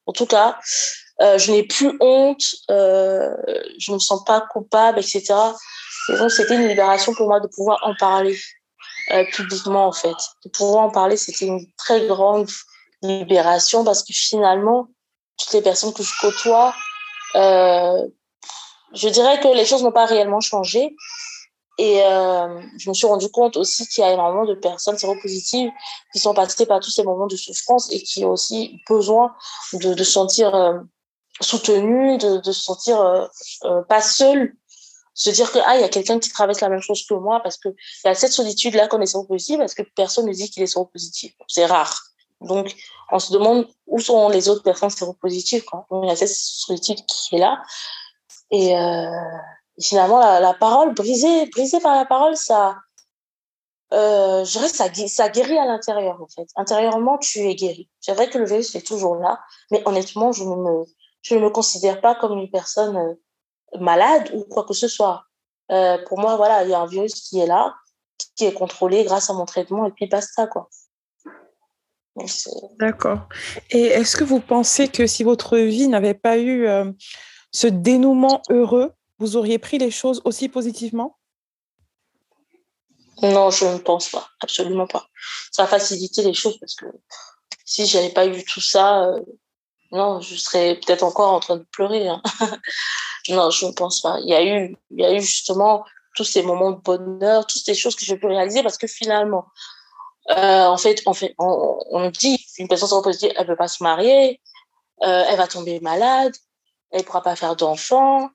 en 0.05 0.11
tout 0.11 0.27
cas, 0.27 0.59
euh, 1.21 1.37
je 1.37 1.51
n'ai 1.51 1.63
plus 1.63 1.97
honte, 1.99 2.43
euh, 2.69 3.35
je 3.79 3.91
me 3.91 3.99
sens 3.99 4.23
pas 4.23 4.41
coupable, 4.41 4.99
etc. 4.99 5.33
Et 6.09 6.17
donc 6.17 6.31
c'était 6.31 6.55
une 6.55 6.67
libération 6.67 7.13
pour 7.13 7.27
moi 7.27 7.39
de 7.39 7.47
pouvoir 7.47 7.79
en 7.83 7.95
parler 7.95 8.37
publiquement 9.31 9.87
en 9.87 9.93
fait, 9.93 10.17
de 10.43 10.49
pouvoir 10.49 10.83
en 10.83 10.89
parler, 10.89 11.15
c'était 11.15 11.45
une 11.45 11.65
très 11.77 12.05
grande 12.07 12.49
libération 13.01 13.85
parce 13.85 14.03
que 14.03 14.11
finalement, 14.11 14.87
toutes 15.37 15.53
les 15.53 15.61
personnes 15.61 15.93
que 15.93 16.03
je 16.03 16.11
côtoie, 16.19 16.75
je 18.93 19.09
dirais 19.09 19.39
que 19.39 19.47
les 19.47 19.65
choses 19.65 19.83
n'ont 19.83 19.91
pas 19.91 20.05
réellement 20.05 20.41
changé. 20.41 20.95
Et 21.79 22.01
euh, 22.03 22.59
je 22.79 22.89
me 22.89 22.93
suis 22.95 23.05
rendu 23.05 23.29
compte 23.29 23.55
aussi 23.55 23.87
qu'il 23.87 24.03
y 24.03 24.07
a 24.07 24.11
énormément 24.11 24.45
de 24.45 24.55
personnes 24.55 24.97
séropositives 24.97 25.69
qui 26.11 26.19
sont 26.19 26.33
passées 26.33 26.65
par 26.65 26.79
tous 26.79 26.89
ces 26.89 27.03
moments 27.03 27.27
de 27.27 27.35
souffrance 27.35 27.91
et 27.91 28.01
qui 28.01 28.25
ont 28.25 28.31
aussi 28.31 28.79
besoin 28.89 29.35
de, 29.73 29.93
de 29.93 30.03
se 30.03 30.11
sentir 30.11 30.55
soutenues, 31.41 32.17
de, 32.17 32.37
de 32.37 32.51
se 32.51 32.61
sentir 32.61 32.99
euh, 33.01 33.25
euh, 33.65 33.81
pas 33.83 34.01
seules, 34.01 34.55
se 35.13 35.29
dire 35.29 35.51
que 35.51 35.59
ah 35.65 35.77
il 35.77 35.81
y 35.81 35.83
a 35.83 35.89
quelqu'un 35.89 36.19
qui 36.19 36.29
traverse 36.29 36.61
la 36.61 36.69
même 36.69 36.81
chose 36.81 37.05
que 37.07 37.15
moi 37.15 37.39
parce 37.41 37.57
que 37.57 37.69
il 37.69 38.07
y 38.07 38.09
a 38.09 38.15
cette 38.15 38.31
solitude 38.31 38.75
là 38.75 38.87
qu'on 38.87 39.01
est 39.01 39.07
séropositif 39.07 39.57
parce 39.57 39.73
que 39.73 39.81
personne 39.95 40.27
ne 40.27 40.33
dit 40.33 40.49
qu'il 40.49 40.61
est 40.61 40.67
séropositif. 40.67 41.33
C'est 41.47 41.65
rare. 41.65 41.99
Donc 42.41 42.75
on 43.11 43.17
se 43.17 43.33
demande 43.33 43.67
où 43.87 43.99
sont 43.99 44.29
les 44.29 44.47
autres 44.47 44.61
personnes 44.61 44.91
séropositives. 44.91 45.63
Donc 45.89 46.03
il 46.03 46.07
y 46.07 46.11
a 46.11 46.15
cette 46.15 46.29
solitude 46.29 47.03
qui 47.05 47.35
est 47.35 47.39
là 47.39 47.61
et 48.51 48.77
euh, 48.77 49.11
finalement, 49.81 50.19
la, 50.19 50.53
parole, 50.53 50.93
brisée, 50.93 51.47
brisée 51.47 51.79
par 51.79 51.95
la 51.95 52.05
parole, 52.05 52.37
ça, 52.37 52.77
je 53.91 54.49
dirais, 54.51 54.69
ça, 54.69 54.85
ça 55.07 55.29
guérit 55.29 55.57
à 55.57 55.65
l'intérieur, 55.65 56.21
en 56.21 56.27
fait. 56.27 56.47
Intérieurement, 56.55 57.17
tu 57.17 57.39
es 57.39 57.55
guéri. 57.55 57.89
C'est 57.99 58.13
vrai 58.13 58.29
que 58.29 58.37
le 58.37 58.45
virus 58.45 58.73
est 58.75 58.85
toujours 58.85 59.15
là, 59.15 59.39
mais 59.71 59.81
honnêtement, 59.85 60.31
je 60.31 60.43
ne 60.43 60.55
me, 60.55 60.85
je 61.21 61.35
ne 61.35 61.41
me 61.41 61.49
considère 61.49 62.01
pas 62.01 62.15
comme 62.15 62.37
une 62.37 62.49
personne 62.49 62.95
euh, 62.97 63.79
malade 63.79 64.31
ou 64.33 64.43
quoi 64.43 64.63
que 64.63 64.73
ce 64.73 64.87
soit. 64.87 65.23
Euh, 65.71 65.97
pour 66.05 66.19
moi, 66.19 66.37
voilà, 66.37 66.63
il 66.63 66.69
y 66.69 66.73
a 66.73 66.79
un 66.79 66.87
virus 66.87 67.13
qui 67.13 67.39
est 67.39 67.47
là, 67.47 67.75
qui 68.35 68.45
est 68.45 68.53
contrôlé 68.53 69.03
grâce 69.03 69.29
à 69.29 69.33
mon 69.33 69.45
traitement, 69.45 69.85
et 69.85 69.91
puis 69.91 70.07
basta, 70.07 70.47
quoi. 70.47 70.69
D'accord. 72.79 73.27
Et 73.69 73.83
est-ce 73.83 74.17
que 74.17 74.23
vous 74.23 74.39
pensez 74.39 74.87
que 74.87 75.05
si 75.05 75.23
votre 75.23 75.57
vie 75.57 75.87
n'avait 75.87 76.15
pas 76.15 76.37
eu 76.37 76.65
euh, 76.65 76.91
ce 77.51 77.67
dénouement 77.67 78.41
heureux, 78.49 78.93
vous 79.19 79.35
auriez 79.35 79.59
pris 79.59 79.77
les 79.77 79.91
choses 79.91 80.21
aussi 80.25 80.49
positivement? 80.49 81.17
Non, 83.21 83.49
je 83.49 83.65
ne 83.65 83.77
pense 83.77 84.09
pas, 84.09 84.29
absolument 84.41 84.87
pas. 84.87 85.07
Ça 85.51 85.63
a 85.63 85.67
facilité 85.67 86.23
les 86.23 86.33
choses 86.33 86.57
parce 86.59 86.75
que 86.75 86.85
si 87.65 87.85
je 87.85 87.97
n'avais 87.97 88.13
pas 88.13 88.27
eu 88.27 88.43
tout 88.43 88.61
ça, 88.61 89.05
euh, 89.05 89.19
non, 89.91 90.19
je 90.19 90.35
serais 90.35 90.75
peut-être 90.75 91.03
encore 91.03 91.33
en 91.33 91.39
train 91.39 91.57
de 91.57 91.65
pleurer. 91.71 92.07
Hein. 92.07 92.21
non, 93.29 93.49
je 93.49 93.65
ne 93.65 93.71
pense 93.71 94.01
pas. 94.01 94.19
Il 94.21 94.29
y 94.29 94.33
a 94.33 94.43
eu, 94.43 94.75
il 94.91 94.99
y 94.99 95.05
a 95.05 95.13
eu 95.13 95.21
justement 95.21 95.85
tous 96.15 96.23
ces 96.23 96.43
moments 96.43 96.71
de 96.71 96.81
bonheur, 96.81 97.45
toutes 97.45 97.63
ces 97.63 97.75
choses 97.75 97.95
que 97.95 98.05
je 98.05 98.15
peux 98.15 98.27
réaliser 98.27 98.63
parce 98.63 98.77
que 98.77 98.87
finalement, 98.87 99.45
euh, 100.31 100.65
en 100.65 100.77
fait, 100.77 101.01
on, 101.05 101.13
fait 101.13 101.35
on, 101.39 101.79
on 101.91 102.09
dit 102.09 102.45
une 102.57 102.67
personne 102.67 103.01
positive, 103.01 103.31
elle 103.35 103.45
peut 103.45 103.55
pas 103.55 103.67
se 103.67 103.83
marier, 103.83 104.41
euh, 105.03 105.23
elle 105.27 105.37
va 105.37 105.47
tomber 105.47 105.79
malade, 105.79 106.33
elle 106.91 107.03
pourra 107.03 107.21
pas 107.21 107.35
faire 107.35 107.55
d'enfants, 107.55 108.29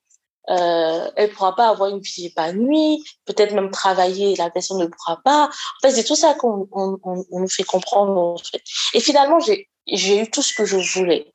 euh, 0.49 1.11
elle 1.17 1.31
pourra 1.31 1.55
pas 1.55 1.69
avoir 1.69 1.91
une 1.91 2.01
vie 2.01 2.27
épanouie, 2.27 3.05
peut-être 3.27 3.53
même 3.53 3.71
travailler, 3.71 4.37
la 4.37 4.51
personne 4.51 4.79
ne 4.79 4.87
pourra 4.87 5.21
pas. 5.23 5.47
En 5.47 5.89
fait, 5.89 5.93
c'est 5.93 6.05
tout 6.05 6.17
ça 6.17 6.35
qu'on 6.35 6.69
on, 6.73 6.99
on, 7.05 7.41
nous 7.41 7.49
fait 7.49 7.65
comprendre. 7.65 8.17
En 8.17 8.39
fait. 8.39 8.63
Et 8.95 9.01
finalement, 9.01 9.41
j'ai 9.41 9.69
j'ai 9.87 10.21
eu 10.21 10.31
tout 10.31 10.43
ce 10.43 10.55
que 10.55 10.65
je 10.65 10.77
voulais. 10.77 11.32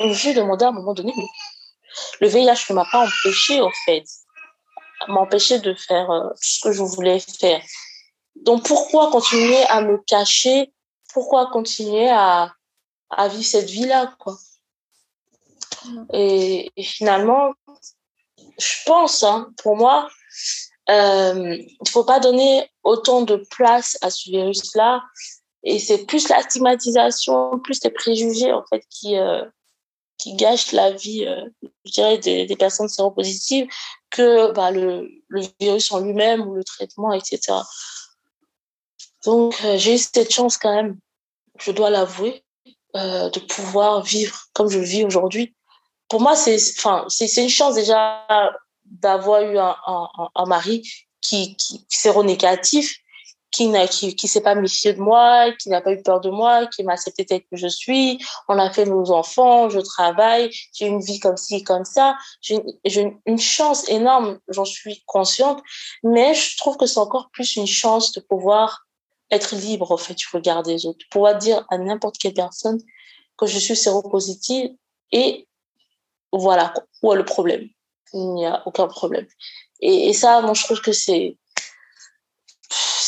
J'ai 0.00 0.34
demandé 0.34 0.64
à 0.64 0.68
un 0.68 0.72
moment 0.72 0.94
donné, 0.94 1.12
le 2.20 2.28
VIH 2.28 2.66
ne 2.70 2.74
m'a 2.74 2.86
pas 2.90 3.06
empêché, 3.06 3.60
en 3.60 3.70
fait, 3.84 4.04
m'a 5.08 5.20
empêché 5.20 5.58
de 5.58 5.74
faire 5.74 6.10
euh, 6.10 6.28
ce 6.40 6.60
que 6.60 6.72
je 6.72 6.82
voulais 6.82 7.20
faire. 7.20 7.62
Donc 8.36 8.66
pourquoi 8.66 9.10
continuer 9.10 9.62
à 9.64 9.80
me 9.80 9.98
cacher? 10.06 10.72
Pourquoi 11.12 11.50
continuer 11.50 12.08
à, 12.08 12.52
à 13.10 13.28
vivre 13.28 13.44
cette 13.44 13.70
vie-là 13.70 14.14
quoi? 14.18 14.36
Et, 16.12 16.70
finalement, 16.78 17.52
je 18.58 18.74
pense, 18.84 19.22
hein, 19.22 19.50
pour 19.62 19.76
moi, 19.76 20.08
euh, 20.90 21.56
il 21.56 21.76
ne 21.84 21.90
faut 21.90 22.04
pas 22.04 22.20
donner 22.20 22.68
autant 22.82 23.22
de 23.22 23.36
place 23.50 23.96
à 24.02 24.10
ce 24.10 24.30
virus-là. 24.30 25.02
Et 25.62 25.78
c'est 25.78 26.06
plus 26.06 26.28
la 26.28 26.42
stigmatisation, 26.42 27.58
plus 27.58 27.82
les 27.84 27.90
préjugés 27.90 28.52
en 28.52 28.64
fait 28.70 28.82
qui, 28.88 29.16
euh, 29.16 29.44
qui 30.20 30.34
gâchent 30.34 30.72
la 30.72 30.92
vie, 30.92 31.24
euh, 31.24 31.48
je 31.84 31.92
dirais, 31.92 32.18
des, 32.18 32.56
personnes 32.56 32.88
séropositives 32.88 33.66
que 34.10 34.52
bah, 34.52 34.70
le, 34.70 35.08
virus 35.58 35.90
en 35.92 36.00
lui-même 36.00 36.46
ou 36.46 36.54
le 36.54 36.64
traitement, 36.64 37.12
etc. 37.12 37.58
Donc, 39.24 39.56
euh, 39.64 39.78
j'ai 39.78 39.94
eu 39.94 39.98
cette 39.98 40.32
chance 40.32 40.58
quand 40.58 40.74
même, 40.74 40.98
je 41.58 41.72
dois 41.72 41.90
l'avouer, 41.90 42.44
euh, 42.96 43.30
de 43.30 43.40
pouvoir 43.40 44.02
vivre 44.02 44.46
comme 44.52 44.68
je 44.68 44.78
vis 44.78 45.04
aujourd'hui. 45.04 45.54
Pour 46.08 46.20
moi, 46.20 46.34
c'est 46.36 46.56
une 47.36 47.48
chance 47.48 47.74
déjà 47.76 48.26
d'avoir 48.84 49.42
eu 49.42 49.56
un, 49.58 50.46
mari 50.46 50.82
qui, 51.20 51.56
qui 51.56 51.86
séronégatif, 51.88 52.96
qui 53.50 53.66
n'a 53.68 53.88
qui, 53.88 54.14
qui 54.14 54.28
s'est 54.28 54.40
pas 54.40 54.54
méfié 54.54 54.92
de 54.92 55.00
moi, 55.00 55.50
qui 55.58 55.68
n'a 55.70 55.80
pas 55.80 55.92
eu 55.92 56.02
peur 56.02 56.20
de 56.20 56.30
moi, 56.30 56.66
qui 56.66 56.84
m'a 56.84 56.92
accepté 56.92 57.24
tel 57.24 57.40
que 57.42 57.56
je 57.56 57.66
suis. 57.66 58.18
On 58.48 58.58
a 58.58 58.70
fait 58.70 58.84
nos 58.84 59.10
enfants, 59.10 59.68
je 59.68 59.80
travaille, 59.80 60.50
j'ai 60.72 60.86
une 60.86 61.00
vie 61.00 61.18
comme 61.18 61.36
ci, 61.36 61.64
comme 61.64 61.84
ça. 61.84 62.16
J'ai 62.40 62.62
une, 62.84 63.18
une 63.26 63.38
chance 63.38 63.88
énorme, 63.88 64.38
j'en 64.48 64.64
suis 64.64 65.02
consciente, 65.06 65.62
mais 66.04 66.34
je 66.34 66.56
trouve 66.58 66.76
que 66.76 66.86
c'est 66.86 67.00
encore 67.00 67.30
plus 67.32 67.56
une 67.56 67.66
chance 67.66 68.12
de 68.12 68.20
pouvoir 68.20 68.86
être 69.30 69.54
libre, 69.54 69.90
en 69.92 69.96
fait, 69.96 70.14
du 70.14 70.26
regard 70.32 70.62
des 70.62 70.86
autres. 70.86 71.04
Pouvoir 71.10 71.36
dire 71.36 71.64
à 71.70 71.78
n'importe 71.78 72.18
quelle 72.18 72.34
personne 72.34 72.80
que 73.36 73.46
je 73.46 73.58
suis 73.58 73.76
séropositive 73.76 74.70
et 75.12 75.48
voilà, 76.32 76.72
où 77.02 77.12
est 77.12 77.16
le 77.16 77.24
problème? 77.24 77.68
Il 78.12 78.34
n'y 78.34 78.46
a 78.46 78.62
aucun 78.66 78.86
problème. 78.86 79.26
Et, 79.80 80.08
et 80.08 80.12
ça, 80.12 80.40
moi, 80.40 80.54
je 80.54 80.62
trouve 80.64 80.80
que 80.80 80.92
c'est 80.92 81.36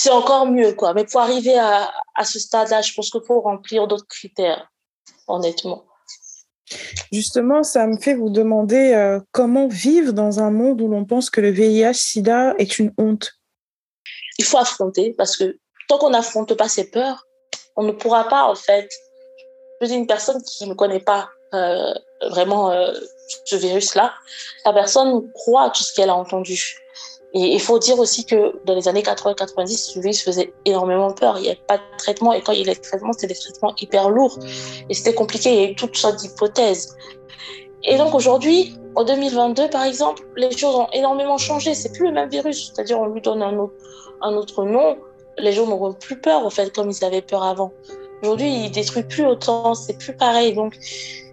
c'est 0.03 0.11
encore 0.11 0.47
mieux, 0.47 0.73
quoi. 0.73 0.95
Mais 0.95 1.05
pour 1.05 1.21
arriver 1.21 1.57
à, 1.57 1.93
à 2.17 2.25
ce 2.25 2.41
stade-là, 2.41 2.83
je 2.83 2.93
pense 2.93 3.09
qu'il 3.09 3.21
faut 3.25 3.41
remplir 3.41 3.87
d'autres 3.87 4.09
critères, 4.09 4.69
honnêtement. 5.29 5.85
Justement, 7.13 7.63
ça 7.63 7.87
me 7.87 7.97
fait 8.01 8.15
vous 8.15 8.29
demander 8.29 8.95
euh, 8.95 9.21
comment 9.31 9.69
vivre 9.69 10.13
dans 10.13 10.41
un 10.41 10.51
monde 10.51 10.81
où 10.81 10.89
l'on 10.89 11.05
pense 11.05 11.31
que 11.31 11.41
le 11.41 11.51
VIH-Sida 11.51 12.55
est 12.59 12.81
une 12.81 12.93
honte? 12.99 13.35
Il 14.39 14.45
faut 14.45 14.59
affronter 14.59 15.15
parce 15.17 15.37
que 15.37 15.57
tant 15.87 15.99
qu'on 15.99 16.11
n'affronte 16.11 16.53
pas 16.55 16.69
ses 16.69 16.91
peurs, 16.91 17.25
on 17.77 17.85
ne 17.85 17.93
pourra 17.93 18.29
pas, 18.29 18.47
en 18.47 18.57
fait. 18.57 18.89
Je 19.81 19.87
dis 19.87 19.95
une 19.95 20.09
personne 20.09 20.43
qui 20.43 20.67
ne 20.67 20.75
connaît 20.75 20.99
pas 20.99 21.31
euh, 21.55 21.93
vraiment 22.31 22.71
euh, 22.71 22.93
ce 23.45 23.57
virus-là, 23.57 24.13
la 24.65 24.73
personne 24.73 25.31
croit 25.33 25.71
tout 25.71 25.83
ce 25.83 25.95
qu'elle 25.95 26.11
a 26.11 26.17
entendu. 26.17 26.79
Et 27.35 27.55
il 27.55 27.61
faut 27.61 27.79
dire 27.79 27.99
aussi 27.99 28.27
que 28.27 28.53
dans 28.67 28.75
les 28.75 28.89
années 28.89 29.03
80-90, 29.03 29.97
le 29.97 30.03
virus 30.03 30.23
faisait 30.23 30.53
énormément 30.67 31.13
peur. 31.13 31.39
Il 31.39 31.43
n'y 31.43 31.49
avait 31.49 31.61
pas 31.67 31.79
de 31.79 31.83
traitement. 31.97 32.35
Et 32.35 32.43
quand 32.43 32.53
il 32.53 32.67
y 32.67 32.71
a 32.71 32.75
des 32.75 32.81
traitements, 32.81 33.13
c'était 33.15 33.29
des 33.29 33.41
traitements 33.41 33.75
hyper 33.81 34.11
lourds. 34.11 34.39
Et 34.91 34.95
c'était 34.95 35.15
compliqué. 35.15 35.51
Il 35.51 35.61
y 35.63 35.65
a 35.65 35.71
eu 35.71 35.75
toutes 35.75 35.97
sortes 35.97 36.17
d'hypothèses. 36.17 36.95
Et 37.85 37.97
donc 37.97 38.15
aujourd'hui, 38.15 38.75
en 38.97 39.05
2022, 39.05 39.71
par 39.71 39.85
exemple, 39.85 40.23
les 40.37 40.55
choses 40.55 40.75
ont 40.75 40.89
énormément 40.93 41.39
changé. 41.39 41.75
C'est 41.75 41.93
plus 41.93 42.09
le 42.09 42.13
même 42.13 42.29
virus. 42.29 42.71
C'est-à-dire, 42.75 43.01
on 43.01 43.07
lui 43.07 43.23
donne 43.23 43.43
un 43.43 43.57
autre, 43.57 43.75
un 44.21 44.35
autre 44.35 44.65
nom 44.65 44.99
les 45.39 45.53
gens 45.53 45.67
n'auront 45.67 45.93
plus 45.93 46.21
peur, 46.21 46.45
en 46.45 46.51
fait, 46.51 46.73
comme 46.75 46.91
ils 46.91 47.05
avaient 47.05 47.23
peur 47.23 47.43
avant. 47.43 47.73
Aujourd'hui, 48.23 48.67
ils 48.67 48.71
détruisent 48.71 49.07
plus 49.09 49.27
autant, 49.27 49.75
c'est 49.75 49.99
plus 49.99 50.15
pareil. 50.15 50.55
Donc, 50.55 50.77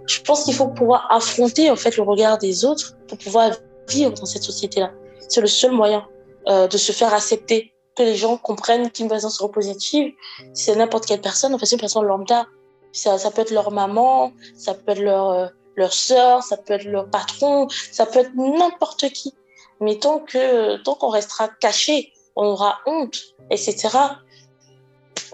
je 0.09 0.21
pense 0.21 0.43
qu'il 0.43 0.55
faut 0.55 0.67
pouvoir 0.67 1.05
affronter, 1.11 1.69
en 1.69 1.75
fait, 1.75 1.95
le 1.95 2.01
regard 2.03 2.39
des 2.39 2.65
autres 2.65 2.97
pour 3.07 3.19
pouvoir 3.19 3.51
vivre 3.87 4.11
dans 4.11 4.25
cette 4.25 4.41
société-là. 4.41 4.91
C'est 5.27 5.39
le 5.39 5.47
seul 5.47 5.71
moyen 5.71 6.07
euh, 6.47 6.67
de 6.67 6.77
se 6.77 6.91
faire 6.91 7.13
accepter, 7.13 7.73
que 7.95 8.01
les 8.01 8.15
gens 8.15 8.35
comprennent 8.37 8.89
qu'une 8.89 9.07
présence 9.07 9.37
séropositive, 9.37 10.11
c'est 10.53 10.75
n'importe 10.75 11.05
quelle 11.05 11.21
personne, 11.21 11.53
en 11.53 11.59
fait, 11.59 11.67
c'est 11.67 11.75
une 11.75 11.81
personne 11.81 12.05
lambda. 12.05 12.47
Ça, 12.91 13.19
ça 13.19 13.29
peut 13.29 13.43
être 13.43 13.51
leur 13.51 13.69
maman, 13.69 14.33
ça 14.55 14.73
peut 14.73 14.93
être 14.93 14.99
leur, 15.01 15.29
euh, 15.29 15.47
leur 15.75 15.93
soeur, 15.93 16.41
ça 16.41 16.57
peut 16.57 16.73
être 16.73 16.85
leur 16.85 17.07
patron, 17.11 17.67
ça 17.91 18.07
peut 18.07 18.19
être 18.19 18.31
n'importe 18.35 19.09
qui. 19.09 19.35
Mais 19.79 19.99
tant 19.99 20.19
que 20.19 20.77
tant 20.77 20.95
qu'on 20.95 21.09
restera 21.09 21.49
caché, 21.49 22.13
on 22.35 22.45
aura 22.45 22.79
honte, 22.87 23.35
etc. 23.51 23.89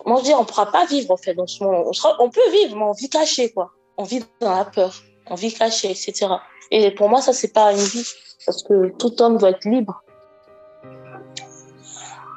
Moi, 0.05 0.19
je 0.19 0.25
dis, 0.25 0.33
on 0.33 0.41
ne 0.41 0.45
pourra 0.45 0.65
pas 0.65 0.85
vivre, 0.85 1.11
en 1.11 1.17
fait, 1.17 1.33
dans 1.33 1.47
ce. 1.47 1.63
On, 1.63 1.93
sera, 1.93 2.17
on 2.19 2.29
peut 2.29 2.49
vivre, 2.51 2.75
mais 2.75 2.83
on 2.83 2.91
vit 2.91 3.09
caché, 3.09 3.53
quoi. 3.53 3.71
On 3.97 4.03
vit 4.03 4.23
dans 4.41 4.57
la 4.57 4.65
peur, 4.65 4.93
on 5.27 5.35
vit 5.35 5.53
caché, 5.53 5.89
etc. 5.89 6.27
Et 6.71 6.91
pour 6.91 7.09
moi, 7.09 7.21
ça, 7.21 7.33
c'est 7.33 7.53
pas 7.53 7.71
une 7.71 7.77
vie, 7.77 8.07
parce 8.45 8.63
que 8.63 8.89
tout 8.97 9.21
homme 9.21 9.37
doit 9.37 9.51
être 9.51 9.65
libre. 9.65 10.03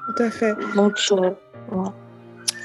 Tout 0.06 0.22
à 0.22 0.30
fait. 0.30 0.54
Donc, 0.74 0.94
euh, 1.12 1.30
ouais. 1.72 1.90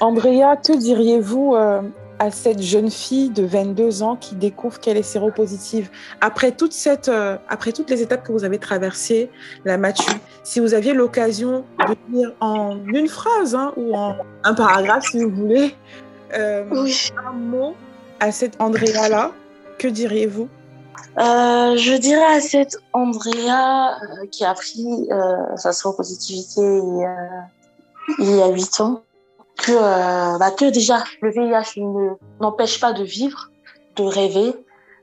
Andrea, 0.00 0.56
que 0.56 0.76
diriez-vous 0.76 1.54
euh, 1.54 1.82
à 2.18 2.30
cette 2.30 2.62
jeune 2.62 2.90
fille 2.90 3.30
de 3.30 3.44
22 3.44 4.02
ans 4.02 4.16
qui 4.16 4.34
découvre 4.34 4.80
qu'elle 4.80 4.96
est 4.96 5.02
séropositive? 5.02 5.90
Après 6.20 6.52
toute 6.52 6.72
cette 6.72 7.08
euh, 7.08 7.36
après 7.48 7.72
toutes 7.72 7.90
les 7.90 8.02
étapes 8.02 8.24
que 8.24 8.32
vous 8.32 8.44
avez 8.44 8.58
traversées 8.58 9.30
la 9.64 9.78
matu 9.78 10.10
si 10.42 10.60
vous 10.60 10.74
aviez 10.74 10.94
l'occasion 10.94 11.64
de 11.88 11.96
dire 12.12 12.32
en 12.40 12.78
une 12.86 13.08
phrase 13.08 13.54
hein, 13.54 13.72
ou 13.76 13.94
en 13.96 14.16
un 14.42 14.54
paragraphe 14.54 15.04
si 15.10 15.22
vous 15.22 15.30
voulez 15.30 15.74
euh, 16.34 16.64
oui. 16.70 17.12
un 17.26 17.32
mot 17.32 17.74
à 18.20 18.32
cette 18.32 18.60
Andrea 18.60 19.08
là 19.08 19.32
que 19.78 19.88
diriez-vous? 19.88 20.48
Euh, 21.18 21.76
je 21.76 21.96
dirais 21.96 22.36
à 22.36 22.40
cette 22.40 22.76
Andrea 22.92 23.94
euh, 24.02 24.26
qui 24.30 24.44
a 24.44 24.50
appris 24.50 24.86
euh, 25.10 25.56
sa 25.56 25.72
séropositivité 25.72 26.60
il 26.60 26.98
y 26.98 27.04
a, 27.04 27.48
il 28.18 28.36
y 28.36 28.42
a 28.42 28.48
8 28.48 28.80
ans 28.80 29.02
que, 29.56 29.72
euh, 29.72 30.38
bah, 30.38 30.50
que 30.50 30.70
déjà 30.70 31.04
le 31.20 31.30
VIH 31.30 31.80
n'empêche 32.40 32.80
pas 32.80 32.92
de 32.92 33.04
vivre, 33.04 33.50
de 33.96 34.02
rêver. 34.02 34.54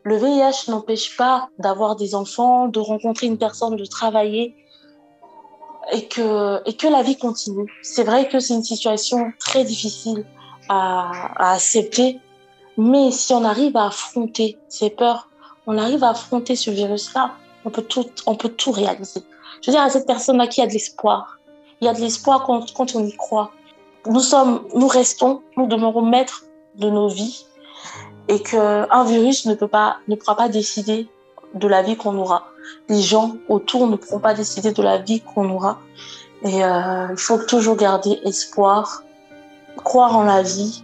Le 0.04 0.18
VIH 0.18 0.70
n'empêche 0.70 1.16
pas 1.16 1.48
d'avoir 1.60 1.96
des 1.96 2.16
enfants, 2.16 2.68
de 2.68 2.80
rencontrer 2.80 3.28
une 3.28 3.38
personne, 3.38 3.76
de 3.76 3.86
travailler 3.86 4.56
et 5.94 6.08
que, 6.08 6.68
et 6.68 6.74
que 6.76 6.88
la 6.88 7.04
vie 7.04 7.18
continue. 7.18 7.72
C'est 7.84 8.04
vrai 8.04 8.28
que 8.28 8.40
c'est 8.40 8.54
une 8.54 8.64
situation 8.64 9.32
très 9.40 9.64
difficile 9.64 10.26
à, 10.70 11.12
à 11.38 11.54
accepter, 11.54 12.20
mais 12.78 13.12
si 13.12 13.34
on 13.34 13.44
arrive 13.44 13.76
à 13.78 13.88
affronter 13.88 14.58
ces 14.70 14.90
peurs, 14.90 15.30
on 15.68 15.78
arrive 15.78 16.04
à 16.04 16.10
affronter 16.10 16.56
ce 16.56 16.72
virus-là, 16.72 17.32
on 17.66 17.70
peut 17.70 17.84
tout, 17.84 18.06
on 18.26 18.36
peut 18.36 18.50
tout 18.50 18.72
réaliser. 18.72 19.22
Je 19.62 19.70
veux 19.70 19.74
dire 19.76 19.84
à 19.84 19.90
cette 19.90 20.08
personne-là 20.08 20.48
qu'il 20.48 20.64
y 20.64 20.66
a 20.66 20.68
de 20.68 20.74
l'espoir. 20.74 21.38
Il 21.80 21.86
y 21.86 21.88
a 21.88 21.94
de 21.94 22.00
l'espoir 22.00 22.44
quand, 22.46 22.96
on 22.96 23.06
y 23.06 23.16
croit 23.16 23.52
nous 24.08 24.20
sommes, 24.20 24.62
nous 24.74 24.88
restons, 24.88 25.42
nous 25.58 25.68
demeurons 25.68 26.02
maîtres 26.02 26.46
de 26.76 26.90
nos 26.90 27.08
vies 27.08 27.46
et 28.28 28.42
qu'un 28.42 29.04
virus 29.04 29.46
ne 29.46 29.54
peut 29.54 29.68
pas, 29.68 29.98
ne 30.08 30.16
pourra 30.16 30.36
pas 30.36 30.50
décider 30.50 31.08
de 31.54 31.68
la 31.68 31.82
vie 31.82 31.98
qu'on 31.98 32.18
aura. 32.18 32.48
Les 32.90 33.02
gens 33.02 33.36
autour 33.50 33.88
ne 33.88 33.96
pourront 33.96 34.20
pas 34.20 34.34
décider 34.34 34.72
de 34.72 34.82
la 34.82 34.98
vie 34.98 35.22
qu'on 35.22 35.50
aura. 35.50 35.80
Et 36.44 36.64
euh, 36.64 37.08
il 37.12 37.18
faut 37.18 37.38
toujours 37.38 37.76
garder 37.76 38.20
espoir, 38.24 39.04
croire 39.84 40.18
en 40.18 40.24
la 40.24 40.42
vie, 40.42 40.84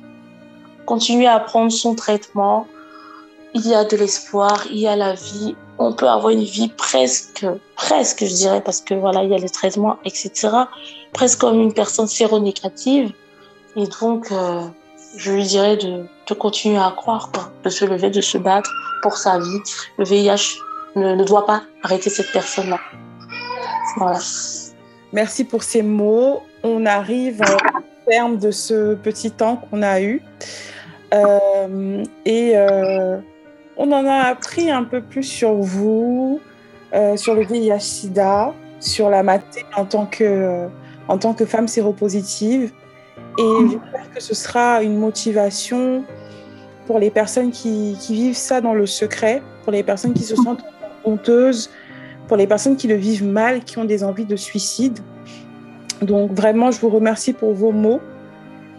continuer 0.87 1.27
à 1.27 1.39
prendre 1.39 1.71
son 1.71 1.93
traitement. 1.93 2.65
Il 3.53 3.67
y 3.67 3.75
a 3.75 3.83
de 3.83 3.95
l'espoir, 3.95 4.65
il 4.71 4.79
y 4.79 4.87
a 4.87 4.95
la 4.95 5.13
vie. 5.13 5.55
On 5.77 5.93
peut 5.93 6.07
avoir 6.07 6.29
une 6.29 6.43
vie 6.43 6.69
presque, 6.69 7.45
presque, 7.75 8.25
je 8.25 8.33
dirais, 8.33 8.61
parce 8.61 8.81
que 8.81 8.95
voilà, 8.95 9.23
il 9.23 9.29
y 9.29 9.35
a 9.35 9.37
les 9.37 9.49
traitements, 9.49 9.97
etc. 10.05 10.31
Presque 11.13 11.39
comme 11.41 11.59
une 11.61 11.73
personne 11.73 12.07
séronégative. 12.07 13.11
Et 13.75 13.85
donc, 14.01 14.31
euh, 14.31 14.61
je 15.17 15.33
lui 15.33 15.43
dirais 15.43 15.77
de, 15.77 16.05
continuer 16.33 16.77
à 16.77 16.91
croire, 16.95 17.29
de 17.63 17.69
se 17.69 17.85
lever, 17.85 18.09
de 18.09 18.21
se 18.21 18.37
battre 18.37 18.71
pour 19.03 19.17
sa 19.17 19.37
vie. 19.39 19.59
Le 19.97 20.05
VIH 20.05 20.57
ne, 20.95 21.15
ne 21.15 21.23
doit 21.23 21.45
pas 21.45 21.61
arrêter 21.83 22.09
cette 22.09 22.31
personne-là. 22.31 22.79
Voilà. 23.97 24.19
Merci 25.11 25.43
pour 25.43 25.63
ces 25.63 25.83
mots. 25.83 26.43
On 26.63 26.85
arrive 26.85 27.41
au 27.41 28.09
terme 28.09 28.37
de 28.37 28.51
ce 28.51 28.95
petit 28.95 29.31
temps 29.31 29.57
qu'on 29.57 29.81
a 29.81 30.01
eu. 30.01 30.21
Euh, 31.13 32.03
et 32.25 32.51
euh, 32.55 33.19
on 33.77 33.91
en 33.91 34.05
a 34.05 34.27
appris 34.27 34.69
un 34.69 34.83
peu 34.83 35.01
plus 35.01 35.23
sur 35.23 35.53
vous, 35.53 36.39
euh, 36.93 37.15
sur 37.17 37.35
le 37.35 37.43
VIH-Sida, 37.43 38.53
sur 38.79 39.09
la 39.09 39.23
maté 39.23 39.65
en 39.75 39.85
tant 39.85 40.05
que, 40.05 40.67
en 41.07 41.17
tant 41.17 41.33
que 41.33 41.45
femme 41.45 41.67
séropositive. 41.67 42.71
Et 43.39 43.67
j'espère 43.69 44.11
que 44.13 44.21
ce 44.21 44.33
sera 44.33 44.81
une 44.81 44.97
motivation 44.97 46.03
pour 46.87 46.99
les 46.99 47.11
personnes 47.11 47.51
qui, 47.51 47.95
qui, 47.99 48.13
vivent 48.15 48.37
ça 48.37 48.61
dans 48.61 48.73
le 48.73 48.85
secret, 48.85 49.41
pour 49.63 49.71
les 49.71 49.83
personnes 49.83 50.13
qui 50.13 50.23
se 50.23 50.35
sentent 50.35 50.63
honteuses, 51.03 51.69
pour 52.27 52.37
les 52.37 52.47
personnes 52.47 52.75
qui 52.75 52.87
le 52.87 52.95
vivent 52.95 53.25
mal, 53.25 53.63
qui 53.63 53.77
ont 53.77 53.85
des 53.85 54.03
envies 54.03 54.25
de 54.25 54.35
suicide. 54.35 54.99
Donc 56.01 56.31
vraiment, 56.31 56.71
je 56.71 56.79
vous 56.79 56.89
remercie 56.89 57.33
pour 57.33 57.53
vos 57.53 57.71
mots. 57.71 58.01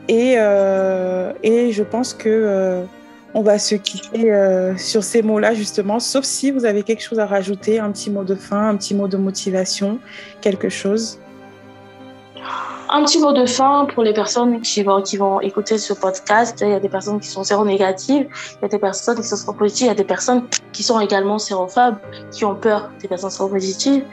Et, 0.08 0.34
euh, 0.38 1.32
et 1.42 1.70
je 1.70 1.82
pense 1.82 2.14
que 2.14 2.28
euh, 2.28 2.82
on 3.34 3.42
va 3.42 3.58
se 3.58 3.74
quitter 3.74 4.32
euh, 4.32 4.76
sur 4.78 5.04
ces 5.04 5.22
mots-là, 5.22 5.54
justement, 5.54 6.00
sauf 6.00 6.24
si 6.24 6.50
vous 6.50 6.64
avez 6.64 6.82
quelque 6.82 7.02
chose 7.02 7.18
à 7.18 7.26
rajouter, 7.26 7.78
un 7.78 7.92
petit 7.92 8.10
mot 8.10 8.24
de 8.24 8.34
fin, 8.34 8.70
un 8.70 8.76
petit 8.76 8.94
mot 8.94 9.06
de 9.06 9.18
motivation, 9.18 9.98
quelque 10.40 10.70
chose. 10.70 11.18
Un 12.90 13.04
petit 13.04 13.18
mot 13.18 13.34
de 13.34 13.44
fin 13.44 13.86
pour 13.92 14.02
les 14.02 14.14
personnes 14.14 14.62
qui 14.62 14.82
vont, 14.82 15.40
écouter 15.42 15.76
ce 15.76 15.92
podcast. 15.92 16.58
Il 16.62 16.70
y 16.70 16.72
a 16.72 16.80
des 16.80 16.88
personnes 16.88 17.20
qui 17.20 17.28
sont 17.28 17.44
séronégatives, 17.44 18.26
il 18.56 18.62
y 18.62 18.64
a 18.64 18.68
des 18.68 18.78
personnes 18.78 19.20
qui 19.20 19.28
sont 19.28 19.36
séropositives, 19.36 19.86
il 19.86 19.88
y 19.88 19.92
a 19.92 19.94
des 19.94 20.04
personnes 20.04 20.44
qui 20.72 20.82
sont 20.82 20.98
également 20.98 21.38
sérophobes, 21.38 21.98
qui 22.30 22.46
ont 22.46 22.54
peur 22.54 22.88
des 23.02 23.08
personnes 23.08 23.30
séropositives. 23.30 24.04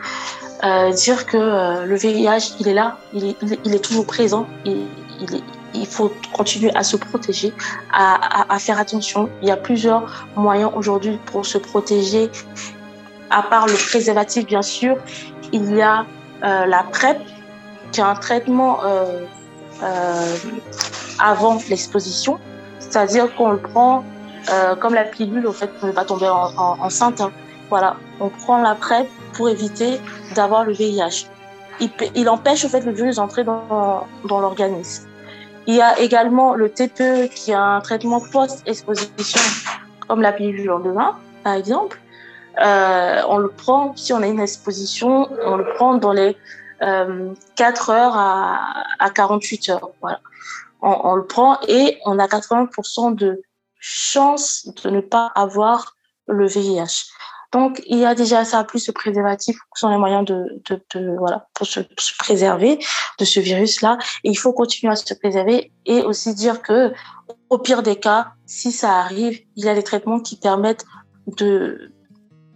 Euh, 0.66 0.92
dire 0.92 1.26
que 1.26 1.86
le 1.86 1.96
VIH, 1.96 2.56
il 2.60 2.68
est 2.68 2.74
là, 2.74 2.98
il 3.14 3.36
est, 3.74 3.84
toujours 3.84 4.06
présent, 4.06 4.46
il, 4.66 4.88
est, 5.34 5.44
il, 5.76 5.88
faut 5.88 6.12
continuer 6.34 6.74
à 6.76 6.84
se 6.84 6.98
protéger, 6.98 7.54
à, 7.92 8.58
faire 8.60 8.80
attention. 8.80 9.30
Il 9.42 9.48
y 9.48 9.52
a 9.52 9.58
plusieurs 9.58 10.28
moyens 10.36 10.72
aujourd'hui 10.76 11.20
pour 11.26 11.46
se 11.46 11.58
protéger, 11.58 12.30
à 13.30 13.44
part 13.44 13.68
le 13.68 13.74
préservatif, 13.74 14.46
bien 14.46 14.62
sûr. 14.62 14.98
Il 15.52 15.76
y 15.76 15.82
a 15.82 16.06
euh, 16.44 16.66
la 16.66 16.84
PrEP, 16.84 17.20
qui 17.92 18.02
est 18.02 18.04
un 18.04 18.16
traitement 18.16 18.84
euh, 18.84 19.26
euh, 19.84 20.36
avant 21.20 21.60
l'exposition, 21.70 22.40
c'est-à-dire 22.80 23.34
qu'on 23.36 23.52
le 23.52 23.60
prend 23.60 24.04
comme 24.80 24.94
la 24.94 25.06
pilule, 25.06 25.48
au 25.48 25.54
fait, 25.54 25.68
pour 25.80 25.88
ne 25.88 25.92
pas 25.92 26.06
tomber 26.06 26.30
en, 26.30 26.52
en, 26.56 26.80
enceinte. 26.80 27.20
Hein. 27.20 27.32
Voilà, 27.72 27.96
on 28.20 28.30
prend 28.30 28.62
la 28.62 28.76
PrEP 28.76 29.08
pour 29.34 29.50
éviter 29.50 30.00
d'avoir 30.36 30.66
le 30.66 30.72
VIH. 30.72 31.26
Il, 32.14 32.30
empêche 32.30 32.64
au 32.64 32.70
fait 32.70 32.82
le 32.82 32.92
virus 32.92 33.16
d'entrer 33.16 33.44
dans 33.44 34.06
l'organisme. 34.24 35.08
Il 35.68 35.76
y 35.76 35.82
a 35.82 36.00
également 36.00 36.54
le 36.54 36.70
TPE 36.70 37.28
qui 37.34 37.52
est 37.52 37.56
un 37.56 37.82
traitement 37.82 38.22
post-exposition, 38.22 39.42
comme 40.08 40.22
la 40.22 40.32
pilule 40.32 40.66
lendemain, 40.66 41.18
par 41.44 41.54
exemple. 41.54 42.00
Euh, 42.62 43.22
on 43.28 43.38
le 43.38 43.50
prend 43.50 43.96
si 43.96 44.14
on 44.14 44.22
a 44.22 44.28
une 44.28 44.40
exposition, 44.40 45.28
on 45.44 45.58
le 45.58 45.66
prend 45.74 45.96
dans 45.96 46.14
les 46.14 46.38
euh, 46.82 47.34
4 47.56 47.90
heures 47.90 48.16
à, 48.16 48.84
à 49.00 49.10
48 49.10 49.70
heures. 49.70 49.90
Voilà. 50.02 50.22
On, 50.82 50.96
on, 51.04 51.16
le 51.16 51.26
prend 51.26 51.58
et 51.68 51.98
on 52.06 52.20
a 52.20 52.28
80% 52.28 53.16
de 53.16 53.42
chance 53.80 54.70
de 54.84 54.90
ne 54.90 55.02
pas 55.02 55.32
avoir 55.36 55.96
le 56.28 56.48
VIH. 56.48 57.06
Donc, 57.56 57.82
il 57.88 58.00
y 58.00 58.06
a 58.06 58.16
déjà 58.16 58.44
ça, 58.44 58.66
plus 58.66 58.86
le 58.86 58.92
préservatif, 58.92 59.56
qui 59.56 59.80
sont 59.80 59.88
les 59.88 59.98
moyens 59.98 60.26
de, 60.26 60.62
voilà, 61.18 61.48
pour 61.54 61.66
se, 61.66 61.80
pour 61.80 62.02
se, 62.02 62.12
préserver 62.18 62.80
de 63.18 63.24
ce 63.24 63.40
virus-là. 63.40 63.98
Et 64.26 64.30
il 64.30 64.36
faut 64.36 64.52
continuer 64.52 64.92
à 64.92 64.98
se 64.98 65.14
préserver 65.14 65.72
et 65.86 66.02
aussi 66.02 66.36
dire 66.36 66.62
que, 66.62 66.92
au 67.50 67.58
pire 67.58 67.82
des 67.82 67.96
cas, 67.96 68.34
si 68.46 68.74
ça 68.74 69.00
arrive, 69.00 69.40
il 69.56 69.64
y 69.64 69.70
a 69.70 69.74
des 69.74 69.84
traitements 69.84 70.20
qui 70.20 70.36
permettent 70.36 70.84
de 71.38 71.94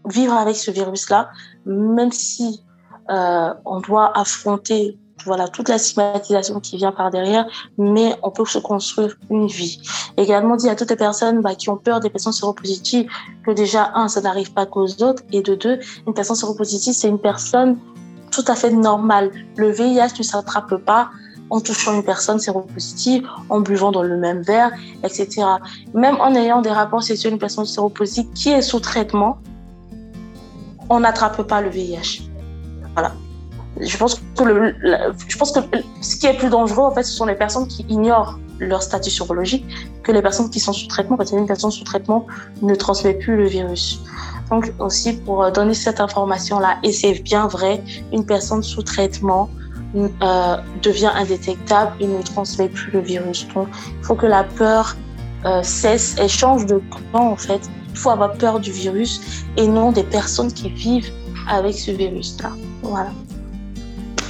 vivre 0.05 0.33
avec 0.33 0.57
ce 0.57 0.69
virus-là, 0.69 1.29
même 1.65 2.11
si 2.11 2.61
euh, 3.09 3.53
on 3.63 3.79
doit 3.79 4.11
affronter 4.19 4.99
voilà 5.29 5.47
toute 5.47 5.69
la 5.69 5.77
stigmatisation 5.77 6.59
qui 6.59 6.75
vient 6.75 6.91
par 6.91 7.11
derrière, 7.11 7.45
mais 7.77 8.15
on 8.23 8.31
peut 8.31 8.45
se 8.45 8.57
construire 8.57 9.15
une 9.29 9.45
vie. 9.45 9.79
Également 10.17 10.55
dit 10.55 10.69
à 10.69 10.75
toutes 10.75 10.89
les 10.89 10.95
personnes 10.95 11.41
bah, 11.41 11.53
qui 11.53 11.69
ont 11.69 11.77
peur 11.77 11.99
des 11.99 12.09
personnes 12.09 12.33
séropositives 12.33 13.07
que 13.45 13.51
déjà 13.51 13.91
un 13.93 14.07
ça 14.07 14.21
n'arrive 14.21 14.51
pas 14.53 14.65
qu'aux 14.65 14.89
autres 15.03 15.21
et 15.31 15.41
de 15.41 15.53
deux 15.53 15.77
une 16.07 16.13
personne 16.15 16.35
séropositive 16.35 16.93
c'est 16.93 17.07
une 17.07 17.19
personne 17.19 17.77
tout 18.31 18.45
à 18.47 18.55
fait 18.55 18.71
normale. 18.71 19.31
Le 19.55 19.69
VIH 19.69 20.17
ne 20.17 20.23
s'attrape 20.23 20.75
pas 20.77 21.11
en 21.51 21.59
touchant 21.61 21.95
une 21.95 22.03
personne 22.03 22.39
séropositive, 22.39 23.27
en 23.49 23.59
buvant 23.61 23.91
dans 23.91 24.03
le 24.03 24.17
même 24.17 24.41
verre, 24.41 24.71
etc. 25.03 25.45
Même 25.93 26.17
en 26.21 26.33
ayant 26.35 26.61
des 26.61 26.71
rapports 26.71 27.03
sexuels 27.03 27.33
une 27.33 27.39
personne 27.39 27.65
séropositive 27.65 28.31
qui 28.33 28.49
est 28.49 28.61
sous 28.61 28.79
traitement, 28.79 29.39
on 30.89 30.99
n'attrape 31.01 31.41
pas 31.43 31.61
le 31.61 31.69
VIH. 31.69 32.21
Voilà. 32.93 33.13
Je 33.79 33.97
pense 33.97 34.21
que 34.37 34.43
le, 34.43 34.75
je 35.27 35.37
pense 35.37 35.51
que 35.51 35.59
ce 36.01 36.15
qui 36.17 36.27
est 36.27 36.37
plus 36.37 36.49
dangereux, 36.49 36.83
en 36.83 36.91
fait, 36.91 37.03
ce 37.03 37.13
sont 37.13 37.25
les 37.25 37.35
personnes 37.35 37.67
qui 37.67 37.85
ignorent 37.89 38.39
leur 38.59 38.83
statut 38.83 39.09
sérologique 39.09 39.65
que 40.03 40.11
les 40.11 40.21
personnes 40.21 40.49
qui 40.49 40.59
sont 40.59 40.73
sous 40.73 40.87
traitement, 40.87 41.15
parce 41.17 41.31
qu'une 41.31 41.47
personne 41.47 41.71
sous 41.71 41.85
traitement 41.85 42.27
ne 42.61 42.75
transmet 42.75 43.13
plus 43.13 43.37
le 43.37 43.47
virus. 43.47 44.01
Donc 44.49 44.73
aussi 44.79 45.13
pour 45.13 45.49
donner 45.51 45.73
cette 45.73 45.99
information-là, 45.99 46.77
et 46.83 46.91
c'est 46.91 47.13
bien 47.23 47.47
vrai, 47.47 47.81
une 48.11 48.25
personne 48.25 48.63
sous 48.63 48.83
traitement 48.83 49.49
euh, 49.95 50.57
devient 50.83 51.11
indétectable 51.15 51.93
et 51.99 52.07
ne 52.07 52.21
transmet 52.21 52.69
plus 52.69 52.91
le 52.91 52.99
virus. 52.99 53.47
Donc 53.53 53.67
il 53.87 54.03
faut 54.03 54.15
que 54.15 54.25
la 54.25 54.43
peur 54.43 54.95
euh, 55.45 55.63
cesse 55.63 56.17
et 56.19 56.27
change 56.27 56.65
de 56.65 56.81
camp 57.13 57.31
en 57.31 57.37
fait. 57.37 57.61
Il 57.91 57.97
faut 57.97 58.09
avoir 58.09 58.33
peur 58.33 58.59
du 58.59 58.71
virus 58.71 59.21
et 59.57 59.67
non 59.67 59.91
des 59.91 60.03
personnes 60.03 60.51
qui 60.51 60.69
vivent 60.69 61.11
avec 61.49 61.75
ce 61.75 61.91
virus-là. 61.91 62.51
Voilà. 62.83 63.11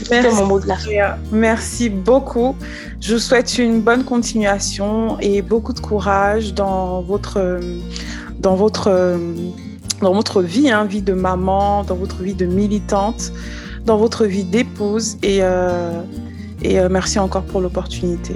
Merci. 0.09 0.35
mon 0.35 0.45
mot 0.47 0.59
de 0.59 0.67
la 0.67 0.77
fin. 0.77 0.89
Merci 1.31 1.89
beaucoup. 1.89 2.55
Je 2.99 3.13
vous 3.13 3.19
souhaite 3.19 3.57
une 3.57 3.81
bonne 3.81 4.03
continuation 4.03 5.19
et 5.19 5.41
beaucoup 5.41 5.73
de 5.73 5.79
courage 5.79 6.53
dans 6.53 7.01
votre, 7.01 7.59
dans 8.39 8.55
votre, 8.55 9.17
dans 10.01 10.13
votre 10.13 10.41
vie, 10.41 10.69
hein, 10.69 10.85
vie 10.85 11.01
de 11.01 11.13
maman, 11.13 11.83
dans 11.83 11.95
votre 11.95 12.21
vie 12.21 12.33
de 12.33 12.45
militante, 12.45 13.31
dans 13.85 13.97
votre 13.97 14.25
vie 14.25 14.43
d'épouse. 14.43 15.17
Et, 15.23 15.39
euh, 15.41 16.01
et 16.61 16.79
euh, 16.79 16.89
merci 16.89 17.19
encore 17.19 17.43
pour 17.43 17.61
l'opportunité. 17.61 18.35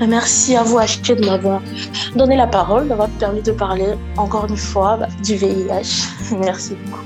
Merci 0.00 0.56
à 0.56 0.62
vous, 0.62 0.78
Acheté, 0.78 1.14
de 1.14 1.24
m'avoir 1.24 1.60
donné 2.16 2.36
la 2.36 2.46
parole, 2.46 2.88
d'avoir 2.88 3.08
permis 3.08 3.42
de 3.42 3.52
parler 3.52 3.94
encore 4.16 4.46
une 4.48 4.56
fois 4.56 4.96
bah, 4.96 5.08
du 5.22 5.36
VIH. 5.36 6.08
Merci 6.40 6.76
beaucoup. 6.86 7.02